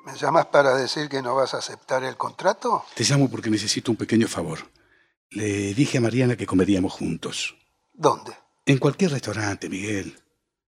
¿Me 0.06 0.15
llamas 0.17 0.47
para 0.47 0.76
decir 0.76 1.08
que 1.08 1.21
no 1.21 1.36
vas 1.36 1.54
a 1.54 1.58
aceptar 1.58 2.04
el 2.04 2.17
contrato? 2.17 2.86
Te 2.95 3.04
llamo 3.04 3.30
porque 3.30 3.50
necesito 3.50 3.91
un 3.91 3.97
pequeño 3.97 4.28
favor. 4.28 4.60
Le 5.30 5.73
dije 5.73 5.97
a 5.97 6.02
Mariana 6.02 6.36
que 6.36 6.45
comeríamos 6.45 6.93
juntos. 6.93 7.56
¿Dónde? 7.93 8.34
En 8.65 8.78
cualquier 8.80 9.12
restaurante, 9.12 9.69
Miguel. 9.69 10.17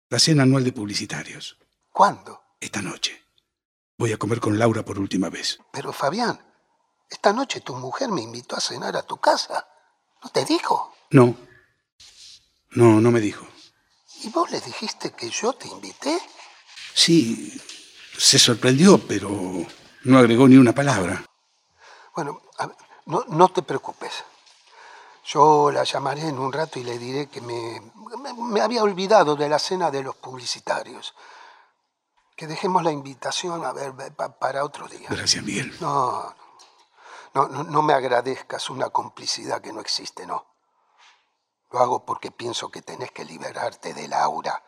La 0.09 0.19
cena 0.19 0.43
anual 0.43 0.63
de 0.63 0.73
publicitarios. 0.73 1.57
¿Cuándo? 1.99 2.41
Esta 2.61 2.81
noche. 2.81 3.25
Voy 3.97 4.13
a 4.13 4.17
comer 4.17 4.39
con 4.39 4.57
Laura 4.57 4.85
por 4.85 4.97
última 4.97 5.29
vez. 5.29 5.59
Pero 5.69 5.91
Fabián, 5.91 6.39
esta 7.09 7.33
noche 7.33 7.59
tu 7.59 7.75
mujer 7.75 8.07
me 8.07 8.21
invitó 8.21 8.55
a 8.55 8.61
cenar 8.61 8.95
a 8.95 9.01
tu 9.03 9.17
casa. 9.17 9.67
¿No 10.23 10.29
te 10.29 10.45
dijo? 10.45 10.95
No. 11.11 11.35
No, 12.69 13.01
no 13.01 13.11
me 13.11 13.19
dijo. 13.19 13.45
¿Y 14.23 14.29
vos 14.29 14.49
le 14.49 14.61
dijiste 14.61 15.11
que 15.11 15.29
yo 15.29 15.51
te 15.51 15.67
invité? 15.67 16.17
Sí, 16.93 17.61
se 18.17 18.39
sorprendió, 18.39 18.97
pero 19.05 19.29
no 20.05 20.17
agregó 20.17 20.47
ni 20.47 20.55
una 20.55 20.73
palabra. 20.73 21.25
Bueno, 22.15 22.41
a 22.59 22.67
ver, 22.67 22.77
no, 23.07 23.25
no 23.27 23.49
te 23.49 23.61
preocupes. 23.61 24.23
Yo 25.25 25.69
la 25.69 25.83
llamaré 25.83 26.29
en 26.29 26.39
un 26.39 26.53
rato 26.53 26.79
y 26.79 26.83
le 26.85 26.97
diré 26.97 27.27
que 27.27 27.41
me, 27.41 27.81
me, 28.23 28.33
me 28.33 28.61
había 28.61 28.83
olvidado 28.83 29.35
de 29.35 29.49
la 29.49 29.59
cena 29.59 29.91
de 29.91 30.01
los 30.01 30.15
publicitarios. 30.15 31.13
Que 32.39 32.47
dejemos 32.47 32.83
la 32.83 32.93
invitación 32.93 33.65
a 33.65 33.73
ver 33.73 33.93
para 34.39 34.63
otro 34.63 34.87
día. 34.87 35.09
Gracias, 35.09 35.43
Miguel. 35.43 35.75
No, 35.81 36.33
no, 37.33 37.49
no, 37.49 37.63
no 37.65 37.81
me 37.81 37.91
agradezcas 37.91 38.69
una 38.69 38.91
complicidad 38.91 39.59
que 39.59 39.73
no 39.73 39.81
existe, 39.81 40.25
no. 40.25 40.47
Lo 41.69 41.79
hago 41.79 42.05
porque 42.05 42.31
pienso 42.31 42.71
que 42.71 42.81
tenés 42.81 43.11
que 43.11 43.25
liberarte 43.25 43.93
de 43.93 44.07
Laura. 44.07 44.63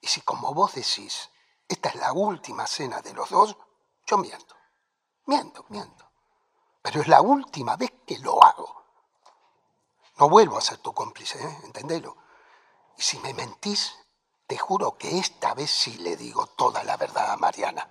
Y 0.00 0.06
si 0.06 0.22
como 0.22 0.54
vos 0.54 0.72
decís, 0.72 1.28
esta 1.68 1.90
es 1.90 1.96
la 1.96 2.14
última 2.14 2.66
cena 2.66 3.02
de 3.02 3.12
los 3.12 3.28
dos, 3.28 3.58
yo 4.06 4.16
miento. 4.16 4.56
Miento, 5.26 5.66
miento. 5.68 6.10
Pero 6.80 7.02
es 7.02 7.08
la 7.08 7.20
última 7.20 7.76
vez 7.76 7.92
que 8.06 8.18
lo 8.20 8.42
hago. 8.42 8.86
No 10.18 10.30
vuelvo 10.30 10.56
a 10.56 10.62
ser 10.62 10.78
tu 10.78 10.94
cómplice, 10.94 11.44
¿eh? 11.44 11.58
Entendelo. 11.64 12.16
Y 12.96 13.02
si 13.02 13.18
me 13.18 13.34
mentís, 13.34 13.94
te 14.50 14.58
juro 14.58 14.98
que 14.98 15.16
esta 15.16 15.54
vez 15.54 15.70
sí 15.70 15.96
le 15.98 16.16
digo 16.16 16.44
toda 16.44 16.82
la 16.82 16.96
verdad 16.96 17.30
a 17.30 17.36
Mariana. 17.36 17.86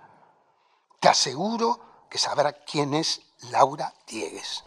Te 1.00 1.08
aseguro 1.08 2.04
que 2.10 2.18
sabrá 2.18 2.52
quién 2.52 2.92
es 2.92 3.22
Laura 3.50 3.94
Diegues. 4.06 4.62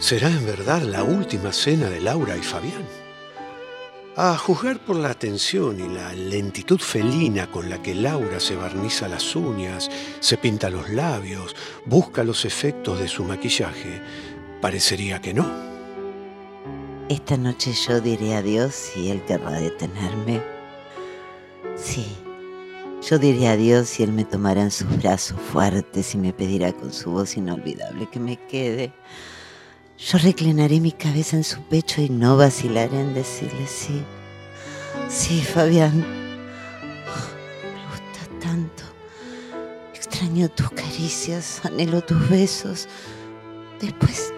¿Será 0.00 0.28
en 0.28 0.44
verdad 0.44 0.82
la 0.82 1.02
última 1.02 1.50
cena 1.54 1.88
de 1.88 2.02
Laura 2.02 2.36
y 2.36 2.42
Fabián? 2.42 3.05
A 4.18 4.38
juzgar 4.38 4.78
por 4.78 4.96
la 4.96 5.10
atención 5.10 5.78
y 5.78 5.94
la 5.94 6.14
lentitud 6.14 6.78
felina 6.78 7.50
con 7.50 7.68
la 7.68 7.82
que 7.82 7.94
Laura 7.94 8.40
se 8.40 8.56
barniza 8.56 9.08
las 9.08 9.36
uñas, 9.36 9.90
se 10.20 10.38
pinta 10.38 10.70
los 10.70 10.88
labios, 10.88 11.54
busca 11.84 12.24
los 12.24 12.46
efectos 12.46 12.98
de 12.98 13.08
su 13.08 13.24
maquillaje, 13.24 14.00
parecería 14.62 15.20
que 15.20 15.34
no. 15.34 15.46
Esta 17.10 17.36
noche 17.36 17.74
yo 17.74 18.00
diré 18.00 18.36
adiós 18.36 18.90
y 18.96 19.10
él 19.10 19.22
querrá 19.26 19.50
detenerme. 19.50 20.40
Sí, 21.76 22.06
yo 23.06 23.18
diré 23.18 23.48
adiós 23.48 24.00
y 24.00 24.04
él 24.04 24.12
me 24.12 24.24
tomará 24.24 24.62
en 24.62 24.70
sus 24.70 24.88
brazos 24.96 25.38
fuertes 25.52 26.14
y 26.14 26.16
me 26.16 26.32
pedirá 26.32 26.72
con 26.72 26.90
su 26.90 27.10
voz 27.10 27.36
inolvidable 27.36 28.08
que 28.10 28.18
me 28.18 28.38
quede. 28.46 28.94
Yo 29.98 30.18
reclinaré 30.18 30.78
mi 30.78 30.92
cabeza 30.92 31.36
en 31.36 31.44
su 31.44 31.62
pecho 31.62 32.02
y 32.02 32.10
no 32.10 32.36
vacilaré 32.36 33.00
en 33.00 33.14
decirle 33.14 33.66
sí. 33.66 34.02
Sí, 35.08 35.40
Fabián. 35.40 36.00
Me 36.00 37.82
gusta 37.88 38.28
tanto. 38.40 38.84
Extraño 39.94 40.50
tus 40.50 40.70
caricias, 40.70 41.62
anhelo 41.64 42.02
tus 42.02 42.28
besos. 42.28 42.88
Después 43.80 44.34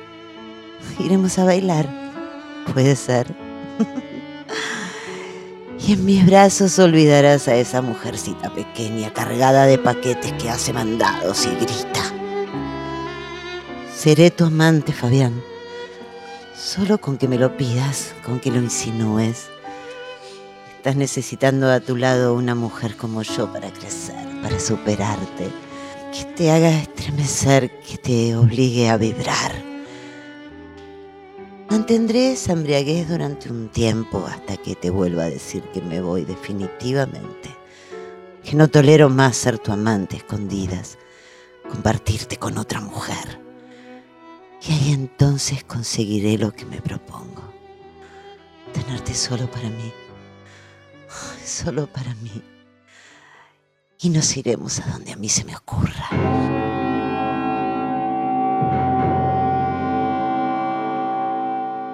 iremos 1.01 1.37
a 1.40 1.44
bailar. 1.44 1.88
Puede 2.73 2.94
ser. 2.94 3.27
y 5.88 5.94
en 5.94 6.05
mis 6.05 6.25
brazos 6.25 6.79
olvidarás 6.79 7.49
a 7.49 7.57
esa 7.57 7.83
mujercita 7.83 8.55
pequeña 8.55 9.12
cargada 9.12 9.66
de 9.66 9.79
paquetes 9.79 10.35
que 10.35 10.51
hace 10.51 10.73
mandados 10.73 11.47
y 11.47 11.51
grita. 11.57 12.05
Seré 13.92 14.31
tu 14.31 14.44
amante, 14.44 14.92
Fabián. 14.92 15.47
Solo 16.59 16.99
con 16.99 17.18
que 17.18 17.29
me 17.29 17.38
lo 17.38 17.57
pidas, 17.57 18.16
con 18.25 18.40
que 18.40 18.51
lo 18.51 18.59
insinúes. 18.59 19.49
Estás 20.77 20.97
necesitando 20.97 21.71
a 21.71 21.79
tu 21.79 21.94
lado 21.94 22.35
una 22.35 22.57
mujer 22.57 22.97
como 22.97 23.23
yo 23.23 23.53
para 23.53 23.73
crecer, 23.73 24.27
para 24.42 24.59
superarte, 24.59 25.51
que 26.12 26.25
te 26.35 26.51
haga 26.51 26.71
estremecer, 26.71 27.71
que 27.83 27.97
te 27.97 28.35
obligue 28.35 28.88
a 28.88 28.97
vibrar. 28.97 29.53
Mantendré 31.71 32.33
esa 32.33 32.55
embriaguez 32.55 33.09
durante 33.09 33.51
un 33.51 33.68
tiempo 33.68 34.27
hasta 34.27 34.57
que 34.57 34.75
te 34.75 34.90
vuelva 34.90 35.25
a 35.25 35.31
decir 35.31 35.62
que 35.73 35.81
me 35.81 36.01
voy 36.01 36.25
definitivamente, 36.25 37.51
que 38.42 38.57
no 38.57 38.66
tolero 38.66 39.09
más 39.09 39.37
ser 39.37 39.61
tu 39.61 39.71
amante 39.71 40.16
escondidas, 40.16 40.99
compartirte 41.71 42.37
con 42.37 42.59
otra 42.59 42.81
mujer. 42.81 43.47
Y 44.62 44.73
ahí 44.73 44.92
entonces 44.92 45.64
conseguiré 45.64 46.38
lo 46.38 46.53
que 46.53 46.64
me 46.64 46.81
propongo. 46.81 47.42
Tenerte 48.73 49.14
solo 49.14 49.51
para 49.51 49.68
mí. 49.71 49.92
Solo 51.44 51.87
para 51.87 52.14
mí. 52.16 52.42
Y 54.01 54.11
nos 54.11 54.37
iremos 54.37 54.81
a 54.81 54.87
donde 54.92 55.12
a 55.12 55.16
mí 55.16 55.29
se 55.29 55.44
me 55.44 55.57
ocurra. 55.57 56.09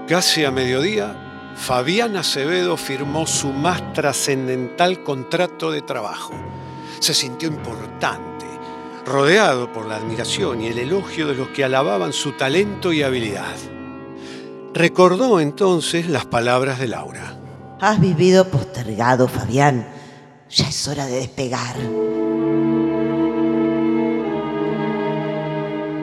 Casi 0.08 0.44
a 0.44 0.50
mediodía, 0.50 1.52
Fabián 1.56 2.16
Acevedo 2.16 2.76
firmó 2.76 3.26
su 3.26 3.48
más 3.52 3.94
trascendental 3.94 5.02
contrato 5.02 5.70
de 5.70 5.80
trabajo. 5.80 6.34
Se 7.00 7.14
sintió 7.14 7.48
importante, 7.48 8.33
rodeado 9.04 9.72
por 9.72 9.86
la 9.86 9.96
admiración 9.96 10.62
y 10.62 10.68
el 10.68 10.78
elogio 10.78 11.26
de 11.26 11.34
los 11.34 11.48
que 11.48 11.64
alababan 11.64 12.12
su 12.12 12.32
talento 12.32 12.92
y 12.92 13.02
habilidad. 13.02 13.54
Recordó 14.72 15.40
entonces 15.40 16.08
las 16.08 16.26
palabras 16.26 16.78
de 16.78 16.88
Laura. 16.88 17.38
Has 17.80 18.00
vivido 18.00 18.48
postergado, 18.48 19.28
Fabián. 19.28 19.86
Ya 20.50 20.68
es 20.68 20.88
hora 20.88 21.06
de 21.06 21.16
despegar. 21.16 21.76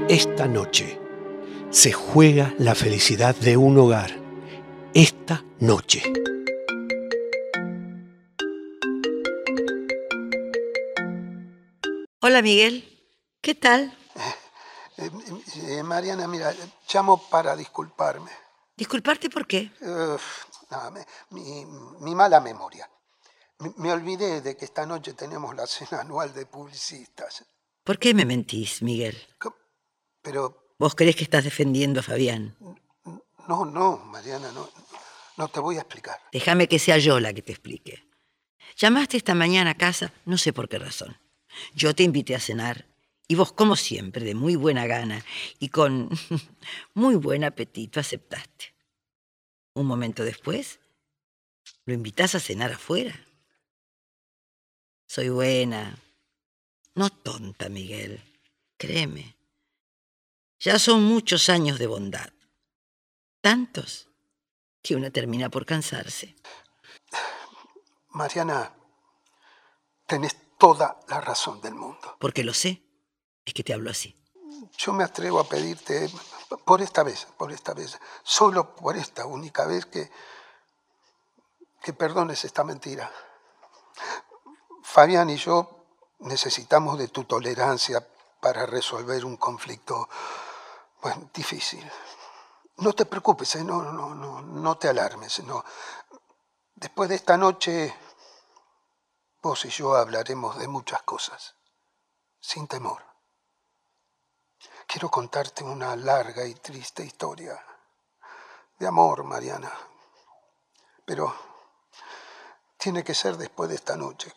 Esta 0.08 0.48
noche 0.48 1.00
se 1.70 1.94
juega 1.94 2.54
la 2.58 2.76
felicidad 2.76 3.36
de 3.36 3.58
un 3.58 3.78
hogar. 3.78 4.12
Esta 4.94 5.44
noche. 5.60 6.04
Hola 12.24 12.42
Miguel, 12.42 12.91
¿qué 13.42 13.56
tal? 13.56 13.98
Eh, 14.98 15.10
eh, 15.56 15.84
Mariana, 15.84 16.28
mira, 16.28 16.54
llamo 16.92 17.28
para 17.30 17.56
disculparme. 17.56 18.32
¿Disculparte 18.76 19.30
por 19.30 19.46
qué? 19.48 19.72
No, 19.82 20.92
mi, 21.32 21.66
mi 22.00 22.16
mala 22.16 22.40
memoria. 22.40 22.90
Me, 23.60 23.74
me 23.78 23.92
olvidé 23.92 24.42
de 24.42 24.56
que 24.56 24.66
esta 24.66 24.86
noche 24.86 25.14
tenemos 25.14 25.56
la 25.56 25.68
cena 25.68 26.02
anual 26.02 26.34
de 26.34 26.46
publicistas. 26.46 27.46
¿Por 27.84 28.00
qué 28.00 28.14
me 28.14 28.26
mentís, 28.26 28.82
Miguel? 28.82 29.18
Pero 30.22 30.76
¿Vos 30.78 30.96
crees 30.96 31.16
que 31.16 31.24
estás 31.24 31.44
defendiendo 31.44 32.00
a 32.00 32.04
Fabián? 32.04 32.56
no, 33.48 33.66
no, 33.66 33.98
Mariana, 33.98 34.52
no, 34.52 34.70
no 35.38 35.48
te 35.48 35.60
voy 35.60 35.78
a 35.78 35.82
explicar. 35.82 36.20
Déjame 36.32 36.68
que 36.68 36.80
sea 36.80 36.98
yo 36.98 37.20
la 37.20 37.34
que 37.34 37.42
te 37.42 37.52
explique. 37.52 38.08
Llamaste 38.78 39.18
esta 39.18 39.36
mañana 39.36 39.72
a 39.72 39.76
casa, 39.78 40.14
no 40.26 40.38
sé 40.38 40.54
por 40.54 40.70
qué 40.70 40.80
razón. 40.80 41.18
Yo 41.74 41.94
te 41.94 42.04
invité 42.04 42.36
a 42.36 42.40
cenar 42.40 42.88
y 43.32 43.36
vos, 43.36 43.54
como 43.54 43.78
siempre, 43.78 44.26
de 44.26 44.36
muy 44.36 44.58
buena 44.58 44.86
gana 44.88 45.24
y 45.58 45.70
con 45.70 46.10
muy 46.94 47.16
buen 47.16 47.46
apetito, 47.46 48.02
aceptaste. 48.02 48.76
Un 49.74 49.86
momento 49.86 50.26
después, 50.26 50.82
lo 51.86 51.94
invitás 51.94 52.36
a 52.36 52.42
cenar 52.42 52.74
afuera. 52.74 53.26
Soy 55.08 55.30
buena, 55.30 55.98
no 56.94 57.10
tonta, 57.10 57.70
Miguel. 57.70 58.22
Créeme. 58.76 59.38
Ya 60.60 60.78
son 60.78 61.02
muchos 61.02 61.48
años 61.48 61.80
de 61.80 61.88
bondad. 61.88 62.34
Tantos 63.40 64.10
que 64.82 64.98
una 64.98 65.10
termina 65.10 65.50
por 65.50 65.66
cansarse. 65.66 66.36
Mariana, 68.10 68.76
tenés 70.06 70.36
toda 70.60 71.00
la 71.08 71.22
razón 71.22 71.62
del 71.62 71.76
mundo. 71.76 72.18
Porque 72.20 72.44
lo 72.44 72.54
sé. 72.54 72.91
Es 73.46 73.54
que 73.54 73.64
te 73.64 73.74
hablo 73.74 73.90
así. 73.90 74.16
Yo 74.78 74.94
me 74.94 75.04
atrevo 75.04 75.40
a 75.40 75.44
pedirte, 75.44 76.10
por 76.66 76.82
esta 76.82 77.04
vez, 77.04 77.28
por 77.38 77.52
esta 77.52 77.74
vez, 77.74 78.00
solo 78.24 78.76
por 78.76 78.96
esta 78.96 79.26
única 79.26 79.66
vez 79.66 79.86
que, 79.86 80.12
que 81.82 81.94
perdones 81.94 82.46
esta 82.46 82.64
mentira. 82.64 83.12
Fabián 84.84 85.30
y 85.30 85.38
yo 85.38 85.86
necesitamos 86.20 86.98
de 86.98 87.08
tu 87.08 87.24
tolerancia 87.24 88.06
para 88.40 88.66
resolver 88.66 89.24
un 89.26 89.38
conflicto 89.38 90.10
bueno, 91.02 91.30
difícil. 91.34 91.90
No 92.78 92.94
te 92.94 93.06
preocupes, 93.06 93.56
¿eh? 93.56 93.64
no, 93.64 93.82
no, 93.82 94.14
no, 94.16 94.42
no 94.42 94.78
te 94.78 94.90
alarmes. 94.90 95.44
No. 95.44 95.64
Después 96.76 97.10
de 97.10 97.16
esta 97.16 97.38
noche, 97.38 97.96
vos 99.42 99.66
y 99.66 99.70
yo 99.70 99.96
hablaremos 99.96 100.58
de 100.58 100.68
muchas 100.68 101.02
cosas, 101.04 101.56
sin 102.40 102.68
temor. 102.68 103.11
Quiero 104.92 105.10
contarte 105.10 105.64
una 105.64 105.96
larga 105.96 106.46
y 106.46 106.54
triste 106.54 107.02
historia 107.02 107.58
de 108.78 108.86
amor, 108.86 109.24
Mariana. 109.24 109.72
Pero 111.06 111.34
tiene 112.76 113.02
que 113.02 113.14
ser 113.14 113.38
después 113.38 113.70
de 113.70 113.76
esta 113.76 113.96
noche. 113.96 114.34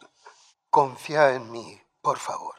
Confía 0.70 1.34
en 1.34 1.50
mí, 1.50 1.82
por 2.00 2.20
favor. 2.20 2.54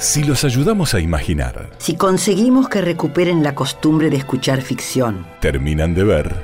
Si 0.00 0.24
los 0.24 0.44
ayudamos 0.44 0.94
a 0.94 1.00
imaginar, 1.00 1.68
Si 1.76 1.94
conseguimos 1.94 2.70
que 2.70 2.80
recuperen 2.80 3.42
la 3.42 3.54
costumbre 3.54 4.08
de 4.08 4.16
escuchar 4.16 4.62
ficción, 4.62 5.26
terminan 5.40 5.92
de 5.94 6.04
ver 6.04 6.34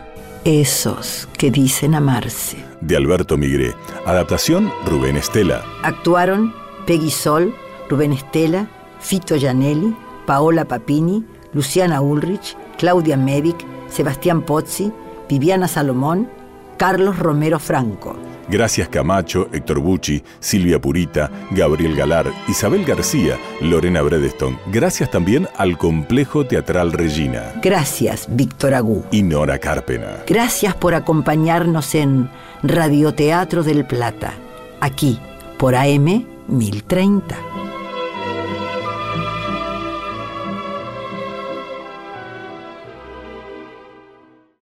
esos 0.45 1.27
que 1.39 1.51
dicen 1.51 1.95
amarse. 1.95 2.59
de 2.83 2.97
Alberto 2.99 3.39
Migré. 3.39 3.75
Adaptación 4.05 4.71
Rubén 4.85 5.17
Estela. 5.17 5.65
Actuaron 5.83 6.55
Peggy 6.87 7.11
Sol, 7.11 7.55
Rubén 7.89 8.13
Estela, 8.13 8.69
Fito 9.01 9.37
Gianelli, 9.37 9.97
Paola 10.27 10.67
Papini, 10.67 11.25
Luciana 11.55 12.03
Ulrich, 12.03 12.57
Claudia 12.77 13.17
Medic, 13.17 13.57
Sebastián 13.89 14.43
Pozzi, 14.43 14.93
Viviana 15.31 15.67
Salomón, 15.67 16.29
Carlos 16.77 17.19
Romero 17.19 17.59
Franco. 17.59 18.17
Gracias 18.49 18.89
Camacho, 18.89 19.49
Héctor 19.53 19.81
Bucci, 19.81 20.23
Silvia 20.41 20.81
Purita, 20.81 21.31
Gabriel 21.51 21.97
Galar, 21.97 22.33
Isabel 22.49 22.85
García, 22.85 23.37
Lorena 23.61 24.03
Bredeston. 24.03 24.59
Gracias 24.73 25.11
también 25.11 25.49
al 25.57 25.77
Complejo 25.79 26.47
Teatral 26.47 26.93
Regina 26.93 27.53
Gracias, 27.63 28.27
Víctor 28.29 28.75
Agú. 28.75 29.05
y 29.11 29.23
Nora 29.23 29.59
Carpena. 29.59 30.23
Gracias 30.27 30.75
por 30.75 30.95
acompañarnos 30.95 31.95
en 31.95 32.31
Radioteatro 32.63 33.63
del 33.63 33.85
Plata, 33.87 34.33
aquí 34.81 35.19
por 35.59 35.75
AM 35.75 36.25
1030. 36.49 37.56